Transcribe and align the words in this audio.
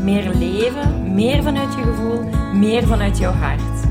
Meer 0.00 0.34
leven, 0.34 1.14
meer 1.14 1.42
vanuit 1.42 1.74
je 1.74 1.82
gevoel, 1.82 2.22
meer 2.54 2.86
vanuit 2.86 3.18
jouw 3.18 3.32
hart. 3.32 3.86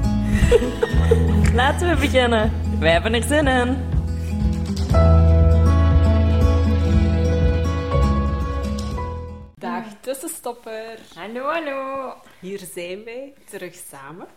Laten 1.59 1.89
we 1.89 1.95
beginnen. 1.99 2.51
Wij 2.79 2.91
hebben 2.91 3.13
er 3.13 3.23
zin 3.23 3.47
in. 3.47 3.77
Dag 9.55 9.83
tussenstopper. 10.01 10.99
Hallo, 11.15 11.43
hallo. 11.43 12.13
Hier 12.39 12.59
zijn 12.73 13.03
wij 13.03 13.33
terug 13.49 13.73
samen 13.89 14.27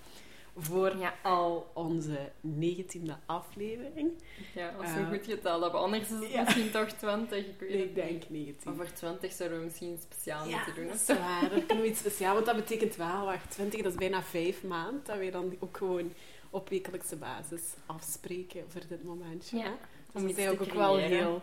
voor 0.56 0.97
Ja. 0.97 1.15
al 1.23 1.70
onze 1.74 2.30
negentiende 2.41 3.16
aflevering. 3.27 4.11
Ja, 4.55 4.69
als 4.80 4.92
we 4.95 5.05
goed 5.16 5.25
geteld 5.27 5.62
hebben. 5.62 5.80
Anders 5.80 6.02
is 6.02 6.09
het 6.09 6.33
ja. 6.33 6.42
misschien 6.42 6.70
toch 6.70 6.88
20, 6.88 7.38
ik 7.38 7.61
weet 7.61 7.70
Ik 7.70 7.95
denk 7.95 8.23
19. 8.28 8.70
Over 8.73 8.92
20 8.95 9.33
zouden 9.33 9.59
we 9.59 9.65
misschien 9.65 9.98
speciaal 10.11 10.48
Ja, 10.48 10.56
moeten 10.56 10.75
doen. 10.75 10.87
dat 10.87 10.95
is 11.01 11.06
waar. 11.19 11.41
Dat 11.51 11.66
kunnen 11.66 11.84
we 11.84 11.91
iets 11.91 11.98
speciaals, 11.98 12.34
want 12.34 12.47
dat 12.47 12.56
betekent 12.56 12.97
wel, 12.97 13.25
wacht, 13.25 13.51
20, 13.51 13.83
dat 13.83 13.92
is 13.92 13.98
bijna 13.98 14.23
vijf 14.23 14.62
maanden, 14.62 15.00
dat 15.05 15.17
wij 15.17 15.30
dan 15.30 15.56
ook 15.58 15.77
gewoon 15.77 16.12
op 16.50 16.69
wekelijkse 16.69 17.17
basis 17.17 17.62
afspreken 17.86 18.64
voor 18.69 18.80
dit 18.89 19.05
momentje. 19.05 19.56
Ja, 19.56 19.75
Dus 20.12 20.23
dat 20.23 20.39
is 20.39 20.48
ook, 20.48 20.61
ook 20.61 20.73
wel 20.73 20.97
heel, 20.97 21.42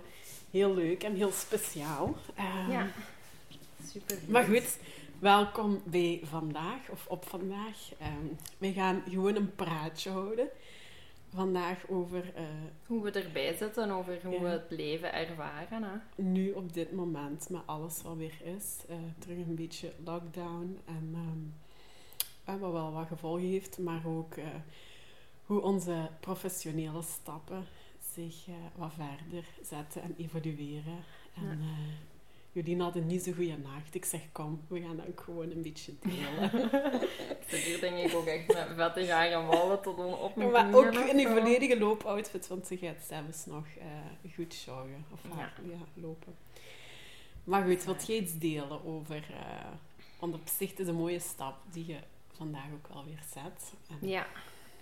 heel 0.52 0.73
leuk 0.73 1.03
en 1.03 1.15
heel 1.15 1.31
speciaal. 1.31 2.15
Ehm, 2.35 2.71
Ja, 2.71 2.87
super. 3.91 4.17
Maar 4.27 4.43
goed, 4.43 4.77
welkom 5.19 5.81
bij 5.85 6.19
vandaag, 6.23 6.89
of 6.89 7.07
op 7.07 7.25
vandaag. 7.25 7.91
Ehm 7.99 8.25
wij 8.57 8.73
gaan 8.73 9.03
gewoon 9.09 9.35
een 9.35 9.55
praatje 9.55 10.09
houden. 10.09 10.47
Vandaag 11.33 11.87
over 11.87 12.33
eh, 12.35 12.43
Hoe 12.85 13.03
we 13.03 13.11
erbij 13.11 13.53
zitten, 13.53 13.91
over 13.91 14.19
hoe 14.23 14.39
we 14.41 14.47
het 14.47 14.65
leven 14.69 15.13
ervaren. 15.13 15.83
Hè? 15.83 16.23
nu 16.23 16.51
op 16.51 16.73
dit 16.73 16.91
moment, 16.91 17.49
met 17.49 17.61
alles 17.65 18.01
wat 18.01 18.15
weer 18.15 18.37
is. 18.43 18.77
eh, 18.87 18.95
terug 19.19 19.37
een 19.37 19.55
beetje 19.55 19.93
lockdown 20.03 20.79
en 20.85 21.11
ehm, 21.13 22.55
eh, 22.55 22.61
wat 22.61 22.71
wel 22.71 22.91
wat 22.91 23.07
gevolgen 23.07 23.47
heeft, 23.47 23.77
maar 23.77 24.01
ook 24.05 24.35
eh, 24.35 24.45
hoe 25.45 25.61
onze 25.61 26.09
professionele 26.19 27.01
stappen 27.01 27.65
zich 28.13 28.45
wat 28.75 28.91
verder 28.93 29.45
zetten 29.63 30.01
en 30.01 30.15
evolueren. 30.17 31.03
En 31.35 31.43
Ja. 31.43 31.55
Jullie 32.65 32.81
hadden 32.81 33.07
niet 33.07 33.23
zo 33.23 33.31
goede 33.31 33.57
nacht. 33.57 33.95
Ik 33.95 34.05
zeg, 34.05 34.21
kom, 34.31 34.61
we 34.67 34.81
gaan 34.81 35.02
ook 35.07 35.21
gewoon 35.21 35.52
een 35.52 35.61
beetje 35.61 35.93
delen. 35.99 36.53
Ik 37.39 37.45
zit 37.47 37.59
hier 37.59 37.79
denk 37.79 37.97
ik 37.97 38.15
ook 38.15 38.25
echt 38.25 38.47
met 38.47 38.67
vettige 38.75 39.11
haren 39.11 39.45
wallen 39.47 39.81
tot 39.81 39.97
on- 39.97 40.13
op 40.13 40.35
mijn 40.35 40.52
maar 40.52 40.73
ook 40.73 40.93
in 40.93 41.17
die 41.17 41.27
volledige 41.27 41.80
loopoutfit, 41.80 42.47
want 42.47 42.67
ze 42.67 42.77
gaat 42.77 43.03
zelfs 43.07 43.45
nog 43.45 43.65
eh, 43.80 44.33
goed 44.33 44.61
joggen 44.65 45.05
of 45.13 45.19
Ja. 45.37 45.52
ja, 45.69 45.77
lopen. 45.93 46.35
Maar 47.43 47.63
goed, 47.65 47.83
wilt 47.83 48.07
jij 48.07 48.17
iets 48.17 48.37
delen 48.37 48.85
over... 48.85 49.15
eh 49.15 49.65
want 50.19 50.33
op 50.33 50.47
zich 50.57 50.73
is 50.73 50.87
een 50.87 50.95
mooie 50.95 51.19
stap 51.19 51.55
die 51.71 51.85
je 51.85 51.97
vandaag 52.35 52.65
ook 52.73 52.93
wel 52.93 53.05
weer 53.05 53.23
zet. 53.33 53.73
En- 53.89 54.07
Ja. 54.07 54.27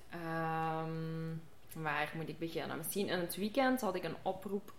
Ehm, 0.10 1.36
waar 1.84 2.12
moet 2.16 2.30
ik 2.30 2.40
beginnen? 2.40 2.78
Misschien 2.78 3.08
in 3.08 3.20
het 3.20 3.36
weekend 3.36 3.82
had 3.82 3.96
ik 3.96 4.04
een 4.04 4.16
oproep 4.22 4.72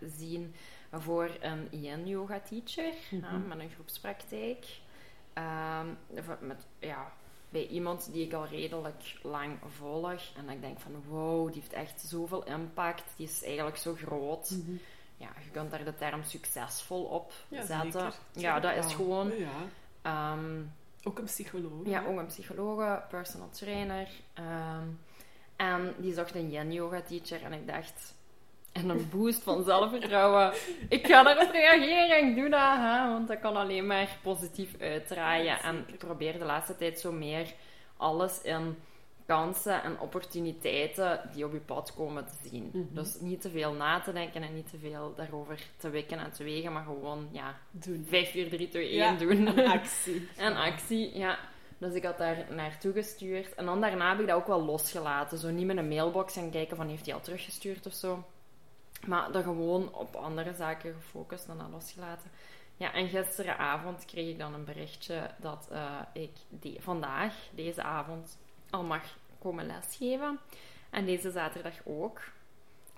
gezien 0.00 0.54
voor 0.92 1.30
een 1.40 1.68
yin-yoga 1.70 2.40
teacher 2.40 2.92
Mhm. 3.10 3.48
met 3.48 3.58
een 3.58 3.70
groepspraktijk. 3.70 4.66
Ehm, 5.32 5.86
met, 6.40 6.66
ja, 6.78 7.12
bij 7.48 7.66
iemand 7.66 8.12
die 8.12 8.24
ik 8.24 8.32
al 8.32 8.46
redelijk 8.46 9.18
lang 9.22 9.58
volg. 9.78 10.22
En 10.36 10.48
ik 10.48 10.60
denk 10.60 10.78
van 10.78 11.02
wow, 11.08 11.52
die 11.52 11.60
heeft 11.60 11.72
echt 11.72 12.00
zoveel 12.00 12.44
impact. 12.44 13.04
Die 13.16 13.26
is 13.26 13.42
eigenlijk 13.44 13.76
zo 13.76 13.94
groot. 13.94 14.50
Mhm. 14.50 14.72
Ja, 15.16 15.28
je 15.44 15.50
kunt 15.50 15.70
daar 15.70 15.84
de 15.84 15.94
term 15.94 16.22
succesvol 16.24 17.02
op 17.04 17.32
Ja, 17.48 17.64
zetten. 17.66 17.92
zeker. 17.92 18.14
Ja, 18.32 18.60
dat 18.60 18.84
is 18.84 18.94
gewoon... 18.94 19.32
Ja, 19.38 19.48
ehm, 20.02 20.62
ook 21.04 21.18
een 21.18 21.24
psycholoog. 21.24 21.86
ja, 21.86 22.04
ook 22.04 22.18
een 22.18 22.26
psychologe, 22.26 23.02
personal 23.08 23.48
trainer. 23.50 24.08
ehm, 24.34 24.86
en 25.56 25.94
die 25.98 26.14
zocht 26.14 26.34
een 26.34 26.50
yin-yoga 26.50 27.00
teacher. 27.00 27.42
En 27.42 27.52
ik 27.52 27.66
dacht, 27.66 28.14
en 28.76 28.88
een 28.88 29.08
boost 29.10 29.42
van 29.42 29.64
zelfvertrouwen. 29.64 30.52
Ik 30.88 31.06
ga 31.06 31.22
daarop 31.22 31.50
reageren, 31.50 32.28
ik 32.28 32.36
doe 32.36 32.48
dat. 32.48 32.76
Hè, 32.76 33.08
want 33.08 33.28
dat 33.28 33.40
kan 33.40 33.56
alleen 33.56 33.86
maar 33.86 34.18
positief 34.22 34.80
uitdraaien. 34.80 35.62
En 35.62 35.84
ik 35.86 35.98
probeer 35.98 36.38
de 36.38 36.44
laatste 36.44 36.76
tijd 36.76 37.00
zo 37.00 37.12
meer 37.12 37.52
alles 37.96 38.42
in 38.42 38.76
kansen 39.26 39.82
en 39.82 40.00
opportuniteiten 40.00 41.20
die 41.32 41.44
op 41.44 41.52
je 41.52 41.58
pad 41.58 41.94
komen 41.94 42.26
te 42.26 42.48
zien. 42.48 42.70
Mhm. 42.72 42.94
Dus 42.94 43.20
niet 43.20 43.40
te 43.40 43.50
veel 43.50 43.72
na 43.72 44.00
te 44.00 44.12
denken 44.12 44.42
en 44.42 44.54
niet 44.54 44.70
te 44.70 44.78
veel 44.78 45.12
daarover 45.16 45.62
te 45.76 45.90
wikken 45.90 46.18
en 46.18 46.32
te 46.32 46.44
wegen, 46.44 46.72
maar 46.72 46.84
gewoon, 46.84 47.28
ja, 47.30 47.58
Doen. 47.70 48.06
5, 48.08 48.30
4, 48.30 48.48
3, 48.48 48.68
2, 48.68 48.88
1 48.88 48.96
Ja, 48.96 49.12
doen. 49.12 49.46
Een 49.46 49.66
actie. 49.66 50.28
En 50.36 50.56
actie, 50.56 51.18
ja. 51.18 51.38
Dus 51.78 51.94
ik 51.94 52.04
had 52.04 52.18
daar 52.18 52.46
naartoe 52.50 52.92
gestuurd. 52.92 53.54
En 53.54 53.64
dan 53.64 53.80
daarna 53.80 54.10
heb 54.10 54.20
ik 54.20 54.26
dat 54.26 54.36
ook 54.36 54.46
wel 54.46 54.64
losgelaten. 54.64 55.38
Zo 55.38 55.50
niet 55.50 55.66
met 55.66 55.76
een 55.76 55.88
mailbox 55.88 56.32
gaan 56.32 56.50
kijken 56.50 56.76
van 56.76 56.88
heeft 56.88 57.06
hij 57.06 57.14
al 57.14 57.20
teruggestuurd 57.20 57.86
of 57.86 57.92
zo. 57.92 58.24
Maar 59.06 59.32
dan 59.32 59.42
gewoon 59.42 59.94
op 59.94 60.14
andere 60.14 60.54
zaken 60.54 60.94
gefocust 60.94 61.48
en 61.48 61.58
dat 61.58 61.70
losgelaten. 61.70 62.30
Ja, 62.76 62.92
en 62.92 63.08
gisteravond 63.08 64.04
kreeg 64.04 64.28
ik 64.28 64.38
dan 64.38 64.54
een 64.54 64.64
berichtje 64.64 65.30
dat 65.36 65.68
eh, 65.70 66.00
ik 66.12 66.32
vandaag, 66.78 67.34
deze 67.54 67.82
avond, 67.82 68.38
al 68.70 68.82
mag 68.82 69.02
komen 69.38 69.66
lesgeven. 69.66 70.38
En 70.90 71.04
deze 71.04 71.30
zaterdag 71.30 71.74
ook. 71.84 72.20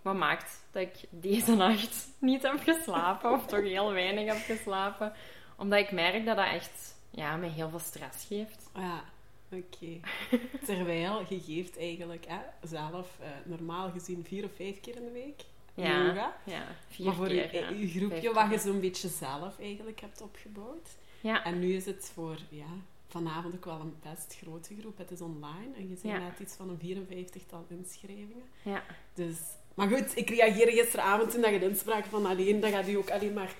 Wat 0.03 0.15
maakt 0.15 0.67
dat 0.71 0.83
ik 0.83 0.97
deze 1.11 1.55
nacht 1.67 2.09
niet 2.19 2.43
heb 2.43 2.61
geslapen, 2.61 3.33
of 3.33 3.47
toch 3.47 3.61
heel 3.61 3.93
weinig 3.93 4.27
heb 4.27 4.57
geslapen. 4.57 5.13
Omdat 5.57 5.79
ik 5.79 5.91
merk 5.91 6.25
dat 6.25 6.37
dat 6.37 6.47
echt 6.47 6.97
ja, 7.11 7.37
mij 7.37 7.49
heel 7.49 7.69
veel 7.69 7.79
stress 7.79 8.27
geeft. 8.27 8.71
Ja, 8.75 9.05
oké. 9.51 10.01
Terwijl 10.67 11.25
je 11.29 11.41
geeft 11.41 11.79
eigenlijk 11.79 12.25
hè, 12.29 12.39
zelf 12.63 13.19
eh, 13.21 13.29
normaal 13.45 13.91
gezien 13.91 14.25
vier 14.25 14.45
of 14.45 14.55
vijf 14.55 14.81
keer 14.81 14.97
in 14.97 15.05
de 15.05 15.13
week 15.13 15.45
Ja, 15.83 16.07
yoga. 16.07 16.37
ja 16.45 16.63
vier 16.89 17.07
maar 17.07 17.15
voor 17.15 17.27
keer. 17.27 17.55
je, 17.55 17.61
ja. 17.61 17.69
je 17.69 17.89
groepje 17.89 18.33
wat 18.33 18.51
je 18.51 18.59
zo'n 18.59 18.81
beetje 18.81 19.09
zelf 19.09 19.59
eigenlijk 19.61 20.01
hebt 20.01 20.21
opgebouwd. 20.23 20.89
Ja, 21.21 21.45
En 21.45 21.59
nu 21.59 21.73
is 21.75 21.87
het 21.87 22.11
voor 22.15 22.37
ja, 22.49 22.67
vanavond 23.09 23.55
ook 23.55 23.65
wel 23.65 23.81
een 23.81 23.97
best 24.03 24.39
grote 24.43 24.75
groep. 24.81 24.99
Het 24.99 25.11
is 25.11 25.21
online 25.21 25.75
en 25.77 25.89
je 25.89 25.95
ziet 25.97 26.11
Ja. 26.11 26.19
net 26.19 26.39
iets 26.41 26.55
van 26.55 26.69
een 26.69 26.79
54-tal 26.79 27.65
inschrijvingen. 27.69 28.43
ja, 28.63 28.83
Dus, 29.15 29.37
maar 29.75 29.89
goed, 29.89 30.17
ik 30.17 30.29
reageerde 30.31 30.73
gisteravond 30.73 31.31
toen 31.31 31.41
dat 31.41 31.51
je 31.51 31.59
de 31.59 31.69
inspraak 31.69 32.05
van 32.05 32.27
alleen, 32.27 32.61
dat 32.61 32.71
gaat 32.71 32.89
u 32.89 32.95
ook 32.95 33.11
alleen 33.11 33.33
maar 33.33 33.55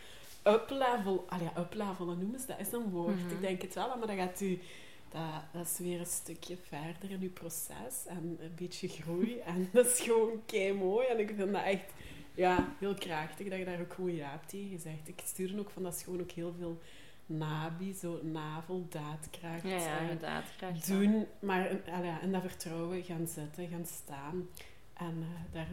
uplevel, 0.47 1.25
ah 1.29 1.41
ja, 1.43 1.61
uplevelen 1.61 2.19
noemen 2.19 2.41
ze 2.41 2.47
dat, 2.47 2.59
is 2.61 2.73
een 2.73 2.91
woord. 2.91 3.17
Mhm. 3.25 3.31
Ik 3.35 3.41
denk 3.41 3.63
het 3.63 3.75
wel, 3.75 3.89
maar 3.99 4.07
dat 4.07 4.17
gaat 4.17 4.41
u, 4.41 4.59
dat, 5.09 5.43
dat 5.53 5.67
is 5.67 5.79
weer 5.79 6.01
een 6.01 6.07
stukje 6.07 6.57
verder 6.57 7.11
in 7.11 7.21
uw 7.21 7.33
proces 7.33 8.07
en 8.07 8.39
een 8.41 8.55
beetje 8.57 8.89
groei. 8.89 9.39
En 9.47 9.69
dat 9.73 9.87
is 9.87 10.01
gewoon 10.01 10.43
kei 10.47 10.73
mooi 10.73 11.07
en 11.07 11.19
ik 11.19 11.33
vind 11.37 11.53
dat 11.53 11.63
echt 11.63 11.93
ja, 12.35 12.69
heel 12.79 12.95
krachtig 12.95 13.49
dat 13.49 13.59
je 13.59 13.65
daar 13.65 13.81
ook 13.81 13.93
gewoon 13.93 14.15
ja 14.15 14.31
hebt 14.31 14.49
tegen 14.49 14.69
gezegd. 14.69 15.09
Ik 15.09 15.21
stuur 15.25 15.59
ook 15.59 15.71
van, 15.71 15.83
dat 15.83 15.95
is 15.95 16.03
gewoon 16.03 16.21
ook 16.21 16.31
heel 16.31 16.55
veel 16.59 16.81
nabi, 17.27 17.95
zo 17.95 18.21
navel, 18.23 18.87
daadkracht. 18.89 19.63
ja, 19.63 19.69
ja, 19.77 19.99
eh, 20.01 20.09
je 20.09 20.17
dat. 20.19 20.87
doen, 20.87 21.27
maar 21.41 21.81
allee, 21.93 22.13
in 22.23 22.33
dat 22.33 22.43
vertrouwen 22.43 23.03
gaan 23.03 23.27
zitten, 23.27 23.69
gaan 23.69 23.87
staan 23.87 24.49
en 24.95 25.17
eh, 25.21 25.53
daar 25.53 25.67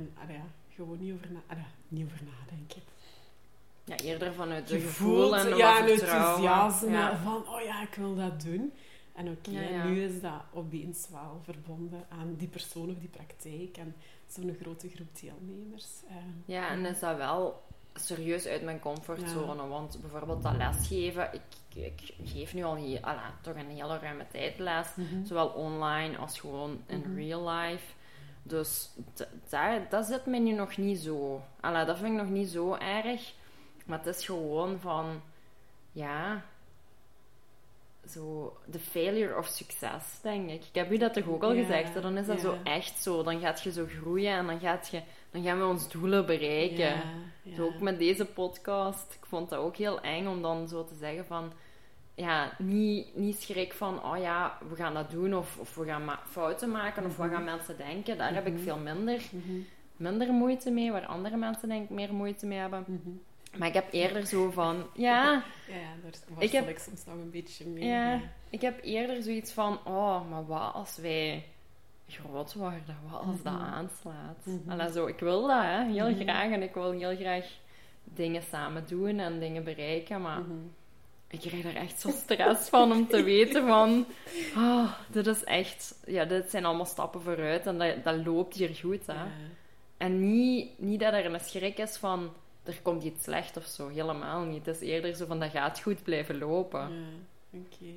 gewoon 0.75 0.97
niet 0.99 1.13
over, 1.13 1.31
na, 1.31 1.41
niet 1.87 2.05
over 2.05 2.19
nadenken. 2.25 2.81
Ja, 3.83 3.95
eerder 3.97 4.33
vanuit 4.33 4.69
Je 4.69 4.79
gevoel 4.79 5.15
voelt 5.15 5.33
en 5.33 5.57
ja, 5.57 5.79
een 5.79 5.87
vertrouwen. 5.87 6.35
enthousiasme 6.35 6.89
Ja. 6.91 7.17
van, 7.17 7.47
oh 7.47 7.61
ja, 7.61 7.81
ik 7.81 7.93
wil 7.95 8.15
dat 8.15 8.41
doen. 8.41 8.73
En 9.15 9.29
oké, 9.29 9.49
Ja, 9.51 9.61
ja. 9.61 9.83
nu 9.87 10.01
is 10.03 10.21
dat 10.21 10.41
opeens 10.53 11.07
wel 11.11 11.39
verbonden 11.43 12.05
aan 12.09 12.35
die 12.37 12.47
persoon 12.47 12.89
of 12.89 12.97
die 12.99 13.09
praktijk 13.09 13.77
en 13.77 13.95
zo'n 14.27 14.57
grote 14.61 14.89
groep 14.89 15.07
deelnemers. 15.21 15.85
Eh, 16.09 16.15
Ja, 16.45 16.69
en 16.69 16.85
is 16.85 16.99
dat 16.99 17.17
wel 17.17 17.63
serieus 17.93 18.45
uit 18.45 18.63
mijn 18.63 18.79
comfortzone. 18.79 19.67
Want 19.67 19.97
bijvoorbeeld 20.01 20.43
dat 20.43 20.55
lesgeven, 20.55 21.29
ik, 21.33 21.41
ik 21.83 22.13
geef 22.23 22.53
nu 22.53 22.63
al 22.63 22.75
heel, 22.75 22.99
ala, 23.01 23.33
toch 23.41 23.55
een 23.55 23.69
hele 23.69 23.97
ruime 23.99 24.27
tijd 24.27 24.59
les. 24.59 24.95
mhm. 24.95 25.25
Zowel 25.25 25.47
online 25.47 26.17
als 26.17 26.39
gewoon 26.39 26.81
in 26.85 26.99
Mhm. 26.99 27.15
real 27.15 27.49
life. 27.49 27.93
Dus 28.43 28.89
daar, 29.49 29.89
dat 29.89 30.05
zit 30.05 30.25
mij 30.25 30.39
nu 30.39 30.51
nog 30.51 30.77
niet 30.77 30.99
zo. 30.99 31.41
Alla, 31.59 31.85
dat 31.85 31.97
vind 31.97 32.11
ik 32.11 32.17
nog 32.21 32.29
niet 32.29 32.49
zo 32.49 32.73
erg. 32.75 33.33
Maar 33.85 33.97
het 33.97 34.15
is 34.15 34.25
gewoon 34.25 34.79
van, 34.79 35.21
ja, 35.91 36.45
zo 38.11 38.57
de 38.65 38.79
failure 38.79 39.37
of 39.37 39.45
succes, 39.47 40.19
denk 40.21 40.49
ik. 40.49 40.63
Ik 40.65 40.75
heb 40.75 40.91
u 40.91 40.97
dat 40.97 41.13
toch 41.13 41.27
ook 41.27 41.43
al 41.43 41.53
gezegd? 41.53 41.93
hè? 41.93 42.01
Dan 42.01 42.17
is 42.17 42.25
dat 42.25 42.39
zo 42.41 42.57
echt 42.63 43.01
zo. 43.03 43.23
Dan 43.23 43.39
gaat 43.39 43.61
je 43.61 43.71
zo 43.71 43.85
groeien 43.99 44.31
en 44.33 44.45
dan, 44.45 44.59
gaat 44.59 44.87
je, 44.91 45.01
dan 45.31 45.43
gaan 45.43 45.59
we 45.59 45.65
ons 45.65 45.89
doelen 45.89 46.25
bereiken. 46.25 47.01
Zo 47.55 47.65
ook 47.65 47.79
met 47.79 47.99
deze 47.99 48.25
podcast. 48.25 49.13
Ik 49.19 49.25
vond 49.25 49.49
dat 49.49 49.59
ook 49.59 49.75
heel 49.75 50.01
eng 50.01 50.27
om 50.27 50.41
dan 50.41 50.67
zo 50.67 50.83
te 50.85 50.95
zeggen 50.95 51.25
van... 51.25 51.51
Ja, 52.17 52.51
niet, 52.57 53.15
niet 53.15 53.41
schrik 53.41 53.73
van, 53.73 54.03
oh 54.03 54.17
ja, 54.17 54.57
we 54.69 54.75
gaan 54.75 54.93
dat 54.93 55.11
doen 55.11 55.35
of, 55.35 55.57
of 55.59 55.75
we 55.75 55.85
gaan 55.85 56.05
ma- 56.05 56.19
fouten 56.29 56.71
maken 56.71 57.05
of 57.05 57.17
wat 57.17 57.29
gaan 57.29 57.43
mensen 57.43 57.77
denken. 57.77 58.17
Daar 58.17 58.33
heb 58.33 58.47
ik 58.47 58.53
Mhm. 58.53 58.61
veel 58.63 58.77
minder, 58.77 59.21
Mhm, 59.31 59.57
minder 59.97 60.31
moeite 60.33 60.71
mee, 60.71 60.91
waar 60.91 61.05
andere 61.05 61.37
mensen 61.37 61.69
denk 61.69 61.83
ik 61.83 61.89
meer 61.89 62.13
moeite 62.13 62.45
mee 62.45 62.57
hebben. 62.57 62.83
Maar 63.57 63.67
ik 63.67 63.73
heb 63.73 63.87
eerder 63.91 64.25
zo 64.25 64.51
van, 64.51 64.83
ja, 64.93 65.43
Ja, 65.67 65.75
daar 66.03 66.11
Ik 66.43 66.51
heb- 66.51 66.69
ik 66.69 66.79
soms 66.79 67.05
nog 67.05 67.15
een 67.15 67.31
beetje 67.31 67.65
mee. 67.67 67.85
ja, 67.85 68.19
ik 68.49 68.61
heb 68.61 68.79
eerder 68.83 69.23
zoiets 69.23 69.51
van, 69.51 69.79
oh, 69.85 70.29
maar 70.29 70.45
wat 70.45 70.73
als 70.73 70.97
wij 70.97 71.45
groot 72.07 72.53
worden? 72.53 72.97
Wat 73.09 73.21
als 73.21 73.41
dat 73.43 73.53
Mhm. 73.53 73.63
aanslaat? 73.63 74.37
Mhm. 74.43 74.69
Allee, 74.71 74.91
zo, 74.91 75.05
ik 75.07 75.19
wil 75.19 75.47
dat, 75.47 75.61
hè, 75.61 75.83
heel 75.85 76.09
Mhm. 76.09 76.21
graag. 76.21 76.51
En 76.51 76.61
ik 76.63 76.73
wil 76.73 76.91
heel 76.91 77.15
graag 77.15 77.45
dingen 78.03 78.41
samen 78.41 78.83
doen 78.87 79.19
en 79.19 79.39
dingen 79.39 79.63
bereiken, 79.63 80.21
maar... 80.21 80.39
Mhm. 80.41 80.53
Ik 81.27 81.39
krijg 81.39 81.65
er 81.65 81.75
echt 81.75 81.99
zo 82.01 82.09
stress 82.09 82.69
van 82.69 82.91
om 82.91 83.07
te 83.07 83.23
weten 83.23 83.67
van... 83.67 84.05
ah, 84.55 84.91
dit 85.11 85.27
is 85.27 85.43
echt... 85.43 85.99
Ja, 86.07 86.25
dit 86.25 86.49
zijn 86.49 86.65
allemaal 86.65 86.85
stappen 86.85 87.21
vooruit 87.21 87.65
en 87.65 87.77
dat, 87.77 88.03
dat 88.03 88.25
loopt 88.25 88.55
hier 88.55 88.75
goed, 88.75 89.07
hè. 89.07 89.13
Ja. 89.13 89.27
En 89.97 90.31
niet, 90.31 90.79
niet 90.79 90.99
dat 90.99 91.13
er 91.13 91.25
een 91.33 91.39
schrik 91.39 91.77
is 91.77 91.97
van... 91.97 92.29
Er 92.65 92.79
komt 92.81 93.03
iets 93.03 93.23
slecht 93.23 93.57
of 93.57 93.65
zo. 93.65 93.87
Helemaal 93.87 94.43
niet. 94.43 94.65
Het 94.65 94.81
is 94.81 94.87
eerder 94.89 95.15
zo 95.15 95.25
van, 95.25 95.39
dat 95.39 95.51
gaat 95.51 95.81
goed 95.81 96.03
blijven 96.03 96.37
lopen. 96.37 96.91
Ja, 97.49 97.59
oké. 97.59 97.93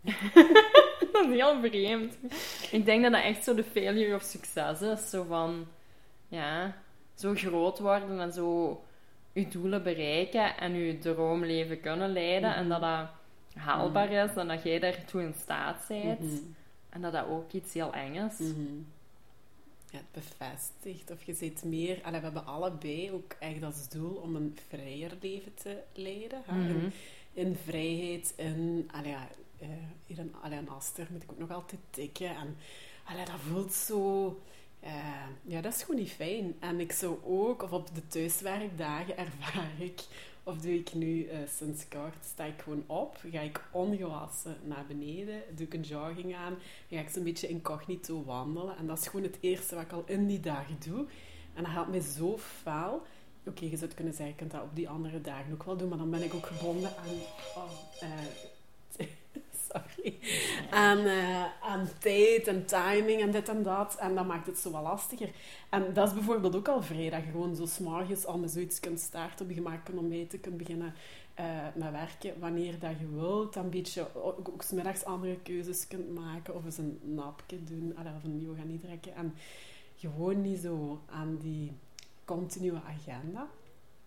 Dat 1.12 1.26
is 1.26 1.32
heel 1.32 1.60
vreemd. 1.60 2.16
Ik 2.70 2.84
denk 2.84 3.02
dat 3.02 3.12
dat 3.12 3.22
echt 3.22 3.44
zo 3.44 3.54
de 3.54 3.64
failure 3.64 4.14
of 4.14 4.22
succes 4.22 4.80
is. 4.82 5.10
Zo 5.10 5.24
van... 5.24 5.66
Ja, 6.28 6.76
zo 7.14 7.34
groot 7.34 7.78
worden 7.78 8.20
en 8.20 8.32
zo... 8.32 8.80
Je 9.32 9.48
doelen 9.48 9.82
bereiken 9.82 10.56
en 10.56 10.74
je 10.74 10.98
droomleven 10.98 11.80
kunnen 11.80 12.12
leiden. 12.12 12.54
En 12.54 12.68
dat 12.68 12.80
dat 12.80 13.08
haalbaar 13.54 14.10
is 14.10 14.34
en 14.34 14.48
dat 14.48 14.62
jij 14.62 14.78
daartoe 14.78 15.22
in 15.22 15.34
staat 15.34 15.84
bent. 15.88 16.20
Mhm. 16.20 16.36
En 16.88 17.00
dat 17.00 17.12
dat 17.12 17.26
ook 17.26 17.52
iets 17.52 17.74
heel 17.74 17.92
eng 17.92 18.14
is. 18.14 18.38
Mhm. 18.38 18.82
Ja, 19.90 19.98
het 19.98 20.12
bevestigt. 20.12 21.10
Of 21.10 21.22
je 21.22 21.34
zit 21.34 21.64
meer... 21.64 22.02
Allee, 22.02 22.18
we 22.18 22.24
hebben 22.24 22.46
allebei 22.46 23.12
ook 23.12 23.36
echt 23.38 23.62
als 23.62 23.88
doel 23.88 24.14
om 24.14 24.36
een 24.36 24.56
vrijer 24.68 25.12
leven 25.20 25.54
te 25.54 25.78
leiden. 25.92 26.42
Mhm. 26.46 26.60
In, 26.60 26.92
in 27.32 27.56
vrijheid, 27.64 28.32
in... 28.36 28.88
Allee, 28.92 29.10
ja, 29.10 29.28
eh, 29.58 29.68
hier 30.06 30.18
in, 30.18 30.34
allee, 30.42 30.58
in 30.58 30.68
Aster 30.68 31.06
moet 31.10 31.22
ik 31.22 31.32
ook 31.32 31.38
nog 31.38 31.50
altijd 31.50 31.80
tikken. 31.90 32.36
En 32.36 32.56
allee, 33.04 33.24
dat 33.24 33.40
voelt 33.48 33.72
zo... 33.72 34.40
eh, 34.80 35.26
ja, 35.42 35.60
dat 35.60 35.74
is 35.74 35.82
gewoon 35.82 36.00
niet 36.00 36.10
fijn. 36.12 36.56
En 36.60 36.80
ik 36.80 36.92
zou 36.92 37.18
ook... 37.24 37.62
Of 37.62 37.70
op 37.72 37.94
de 37.94 38.06
thuiswerkdagen 38.06 39.16
ervaar 39.26 39.70
ik... 39.78 40.00
Of 40.48 40.56
doe 40.56 40.74
ik 40.74 40.94
nu 40.94 41.24
eh, 41.24 41.38
sinds 41.58 41.88
kort, 41.88 42.24
sta 42.24 42.44
ik 42.44 42.60
gewoon 42.62 42.84
op, 42.86 43.16
ga 43.30 43.40
ik 43.40 43.64
ongewassen 43.70 44.56
naar 44.62 44.84
beneden, 44.86 45.42
doe 45.54 45.66
ik 45.66 45.74
een 45.74 45.80
jogging 45.80 46.34
aan, 46.36 46.54
ga 46.90 47.00
ik 47.00 47.08
zo'n 47.08 47.22
beetje 47.22 47.48
incognito 47.48 48.24
wandelen. 48.24 48.76
En 48.76 48.86
dat 48.86 48.98
is 48.98 49.06
gewoon 49.06 49.26
het 49.26 49.38
eerste 49.40 49.74
wat 49.74 49.84
ik 49.84 49.92
al 49.92 50.02
in 50.06 50.26
die 50.26 50.40
dagen 50.40 50.76
doe. 50.84 51.06
En 51.54 51.62
dat 51.62 51.72
helpt 51.72 51.90
mij 51.90 52.00
zo 52.00 52.38
fel. 52.38 53.02
Oké, 53.46 53.64
je 53.64 53.76
zou 53.76 53.90
kunnen 53.94 54.14
zeggen, 54.14 54.34
je 54.34 54.40
kunt 54.40 54.50
dat 54.50 54.62
op 54.62 54.76
die 54.76 54.88
andere 54.88 55.20
dagen 55.20 55.52
ook 55.52 55.62
wel 55.62 55.76
doen, 55.76 55.88
maar 55.88 55.98
dan 55.98 56.10
ben 56.10 56.22
ik 56.22 56.34
ook 56.34 56.46
gebonden 56.46 56.96
aan... 56.96 57.14
Oh, 57.56 57.70
eh, 58.00 58.08
sorry. 59.68 60.18
Aan, 60.70 60.98
eh, 60.98 61.44
aan 61.60 61.88
tijd 61.98 62.46
en 62.46 62.66
timing 62.66 63.20
en 63.20 63.30
dit 63.30 63.48
en 63.48 63.62
dat. 63.62 63.96
En 63.98 64.14
dat 64.14 64.26
maakt 64.26 64.46
het 64.46 64.58
zo 64.58 64.70
wat 64.70 64.82
lastiger. 64.82 65.30
En 65.68 65.92
dat 65.92 66.08
is 66.08 66.14
bijvoorbeeld 66.14 66.56
ook 66.56 66.68
al 66.68 66.82
vrij, 66.82 67.10
dat 67.10 67.24
je 67.24 67.30
gewoon 67.30 67.56
zo 67.56 67.66
s'morgens 67.66 68.26
al 68.26 68.38
met 68.38 68.50
zoiets 68.50 68.80
kunt 68.80 69.00
starten, 69.00 69.44
op 69.44 69.50
je 69.50 69.56
gemak 69.56 69.84
kunt 69.84 69.98
ontbijten, 69.98 70.40
kunt 70.40 70.56
beginnen 70.56 70.94
eh, 71.34 71.46
met 71.74 71.90
werken 71.90 72.40
wanneer 72.40 72.78
dat 72.78 72.98
je 72.98 73.08
wilt. 73.14 73.54
Dan 73.54 73.64
een 73.64 73.70
beetje 73.70 74.06
ook, 74.14 74.48
ook 74.48 74.62
's 74.62 74.70
middags 74.70 75.04
andere 75.04 75.36
keuzes 75.42 75.88
kunt 75.88 76.14
maken, 76.14 76.54
of 76.54 76.64
eens 76.64 76.78
een 76.78 77.00
napje 77.02 77.64
doen, 77.64 77.94
of 78.16 78.24
een 78.24 78.40
yoga 78.40 78.62
niet 78.62 78.80
trekken. 78.80 79.14
En 79.14 79.34
gewoon 79.96 80.40
niet 80.40 80.58
zo 80.58 81.00
aan 81.10 81.36
die 81.36 81.72
continue 82.24 82.80
agenda. 82.86 83.48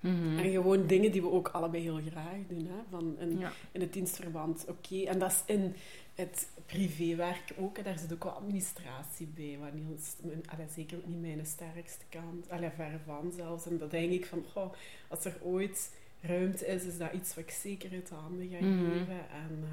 Mhm. 0.02 0.38
En 0.38 0.52
gewoon 0.52 0.88
dingen 0.88 1.12
die 1.12 1.22
we 1.22 1.32
ook 1.32 1.48
allebei 1.48 1.84
heel 1.84 2.00
graag 2.10 2.38
doen. 2.48 2.66
Hè? 2.66 2.82
Van 2.90 3.16
in, 3.20 3.40
Ja. 3.40 3.52
in 3.72 3.82
het 3.82 3.94
dienstverband, 3.94 4.66
oké. 4.70 5.04
En 5.04 5.20
dat 5.20 5.32
is 5.32 5.42
in 5.56 5.76
het 6.16 6.50
privéwerk 6.66 7.54
ook. 7.58 7.84
Daar 7.84 8.00
zit 8.00 8.14
ook 8.14 8.24
wel 8.24 8.34
administratie 8.34 9.28
bij. 9.36 9.58
Wat 9.60 9.74
niet, 9.74 10.18
allee, 10.46 10.66
zeker 10.76 10.98
ook 10.98 11.08
niet 11.08 11.22
mijn 11.22 11.46
sterkste 11.46 12.06
kant. 12.10 12.50
Allee, 12.50 12.70
ver 12.70 13.00
van 13.06 13.32
zelfs. 13.36 13.66
En 13.66 13.78
dat 13.78 13.92
denk 13.92 14.12
ik 14.12 14.26
van, 14.26 14.44
goh, 14.52 14.74
als 15.08 15.26
er 15.26 15.38
ooit 15.44 15.92
ruimte 16.22 16.66
is, 16.68 16.84
is 16.84 16.98
dat 16.98 17.14
iets 17.14 17.36
wat 17.36 17.44
ik 17.44 17.52
zeker 17.52 17.92
uit 17.92 18.08
de 18.08 18.16
handen 18.16 18.50
ga 18.50 18.66
Mhm. 18.66 18.92
geven. 18.92 19.30
En, 19.30 19.60
eh, 19.64 19.70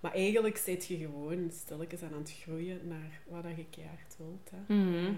maar 0.00 0.12
eigenlijk 0.12 0.56
zit 0.56 0.86
je 0.86 0.96
gewoon 0.96 1.50
stilletjes 1.52 2.02
aan 2.02 2.12
het 2.18 2.32
groeien 2.42 2.80
naar 2.88 3.20
wat 3.28 3.56
je 3.56 3.64
keihard 3.70 4.14
wilt. 4.18 4.50
Hè? 4.54 4.74
Mhm. 4.74 5.06
Eh, 5.06 5.12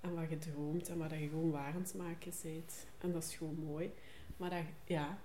en 0.00 0.14
wat 0.14 0.28
je 0.30 0.38
droomt 0.38 0.88
en 0.88 0.98
wat 0.98 1.10
je 1.10 1.28
gewoon 1.28 1.50
waar 1.50 1.72
aan 1.74 1.80
het 1.82 1.94
maken 1.94 2.32
bent. 2.42 2.86
En 2.98 3.12
dat 3.12 3.22
is 3.22 3.34
gewoon 3.36 3.58
mooi. 3.64 3.92
Maar 4.36 4.50
dat, 4.50 4.62
ja, 4.84 5.18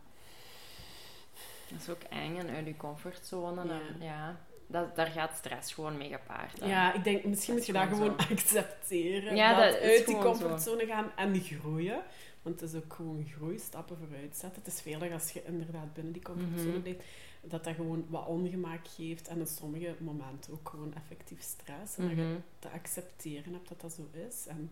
Dat 1.70 1.82
is 1.82 1.90
ook 1.90 2.02
eng 2.10 2.38
en 2.38 2.50
uit 2.50 2.66
je 2.66 2.78
comfortzone. 2.78 3.62
En, 3.62 3.68
Ja. 3.68 4.06
ja, 4.06 4.40
dat, 4.68 4.96
daar 4.96 5.08
gaat 5.08 5.38
stress 5.38 5.74
gewoon 5.74 5.98
mee 5.98 6.10
gepaard. 6.10 6.60
hè. 6.60 6.66
ja, 6.68 6.94
ik 6.94 7.04
denk 7.04 7.24
misschien 7.24 7.54
moet 7.54 7.66
je 7.66 7.74
dat 7.74 7.88
gewoon 7.88 8.18
accepteren. 8.32 9.36
Ja, 9.36 9.66
dat, 9.66 9.80
uit 9.80 10.06
die 10.06 10.18
comfortzone 10.18 10.86
gaan 10.86 11.12
en 11.16 11.40
groeien. 11.42 12.04
Want 12.42 12.60
het 12.60 12.70
is 12.74 12.82
ook 12.84 12.94
gewoon 12.94 13.26
groeistappen 13.36 13.98
vooruit 13.98 14.38
zetten. 14.38 14.62
Het 14.64 14.74
is 14.74 14.82
veilig 14.82 15.12
als 15.14 15.32
je 15.32 15.44
inderdaad 15.46 15.94
binnen 15.94 16.14
die 16.14 16.22
comfortzone 16.22 16.72
Mhm. 16.72 16.82
blijft. 16.82 17.04
Dat 17.48 17.64
dat 17.64 17.76
gewoon 17.76 18.06
wat 18.10 18.26
ongemak 18.28 18.88
geeft. 18.88 19.28
En 19.28 19.40
in 19.40 19.48
sommige 19.48 19.96
momenten 20.00 20.54
ook 20.54 20.70
gewoon 20.70 20.94
effectief 20.94 21.42
stress. 21.42 21.98
En 21.98 22.08
dat 22.08 22.16
je 22.18 22.24
Mhm. 22.24 22.36
te 22.60 22.70
accepteren 22.70 23.54
hebt 23.54 23.70
dat 23.70 23.82
dat 23.82 23.94
zo 23.94 24.08
is. 24.28 24.48
En 24.48 24.72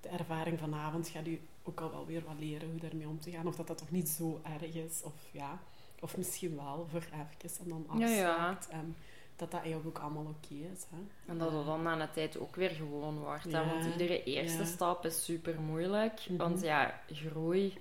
de 0.00 0.08
ervaring 0.08 0.58
vanavond 0.58 1.08
gaat 1.08 1.26
u 1.26 1.40
ook 1.62 1.80
al 1.80 1.90
wel 1.90 2.06
weer 2.06 2.24
wat 2.24 2.38
leren 2.38 2.70
hoe 2.70 2.80
daarmee 2.80 3.08
om 3.08 3.20
te 3.20 3.30
gaan. 3.30 3.46
Of 3.46 3.56
dat 3.56 3.66
dat 3.66 3.78
toch 3.78 3.90
niet 3.90 4.08
zo 4.08 4.40
erg 4.60 4.74
is. 4.74 5.02
Of 5.04 5.12
ja, 5.32 5.58
of 6.00 6.16
misschien 6.16 6.56
wel 6.56 6.86
voor 6.90 7.04
even 7.12 7.50
en 7.64 7.84
dan 7.88 7.98
Ja, 7.98 8.08
ja. 8.08 8.34
afzwakt. 8.36 8.68
En 8.68 8.96
dat 9.36 9.50
dat 9.50 9.60
eigenlijk 9.62 9.96
ook 9.96 10.02
allemaal 10.04 10.24
oké 10.24 10.54
is. 10.54 10.84
Hè. 10.90 10.96
En 11.32 11.38
dat 11.38 11.52
het 11.52 11.66
dan 11.66 11.82
na 11.82 12.00
een 12.00 12.10
tijd 12.10 12.38
ook 12.38 12.56
weer 12.56 12.70
gewoon 12.70 13.18
wordt. 13.18 13.50
Ja, 13.50 13.66
Want 13.66 13.84
iedere 13.92 14.22
eerste 14.24 14.58
ja. 14.58 14.64
stap 14.64 15.04
is 15.04 15.24
super 15.24 15.60
moeilijk. 15.60 16.20
Mhm. 16.28 16.36
Want 16.36 16.60
ja, 16.62 17.00
groei. 17.12 17.78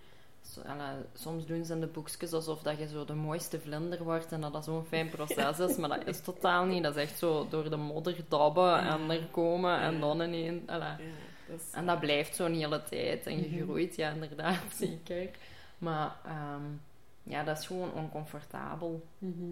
Soms 1.14 1.46
doen 1.46 1.66
ze 1.66 1.74
in 1.74 1.80
de 1.80 1.88
boekjes 1.88 2.34
alsof 2.34 2.62
dat 2.62 2.78
je 2.78 2.88
zo 2.88 3.06
de 3.06 3.14
mooiste 3.14 3.60
vlinder 3.60 4.04
wordt 4.04 4.32
en 4.32 4.42
dat 4.42 4.54
dat 4.54 4.64
zo'n 4.64 4.86
fijn 4.86 5.10
proces 5.10 5.60
is. 5.60 5.78
Maar 5.78 5.90
dat 5.90 6.08
is 6.08 6.22
totaal 6.22 6.66
niet. 6.66 6.84
Dat 6.84 6.96
is 6.96 7.02
echt 7.02 7.18
zo 7.18 7.48
door 7.50 7.70
de 7.70 7.76
modder 7.76 8.16
dabben 8.28 8.80
en 8.80 9.10
er 9.10 9.28
komen 9.32 9.80
en 9.80 10.00
dan 10.00 10.22
ineens. 10.22 10.66
dat 10.66 10.82
is, 11.48 11.72
En 11.72 11.86
dat 11.86 12.00
blijft 12.00 12.36
zo'n 12.36 12.54
hele 12.54 12.84
tijd. 12.84 13.26
En 13.26 13.38
je 13.42 13.48
Mhm. 13.50 13.64
groeit, 13.64 13.96
ja, 13.96 14.10
inderdaad, 14.10 14.60
zeker. 14.80 15.30
Maar 15.78 16.16
ehm, 16.26 16.62
ja, 17.24 17.44
dat 17.44 17.58
is 17.60 17.66
gewoon 17.68 17.94
oncomfortabel. 17.94 19.04
Mhm. 19.18 19.52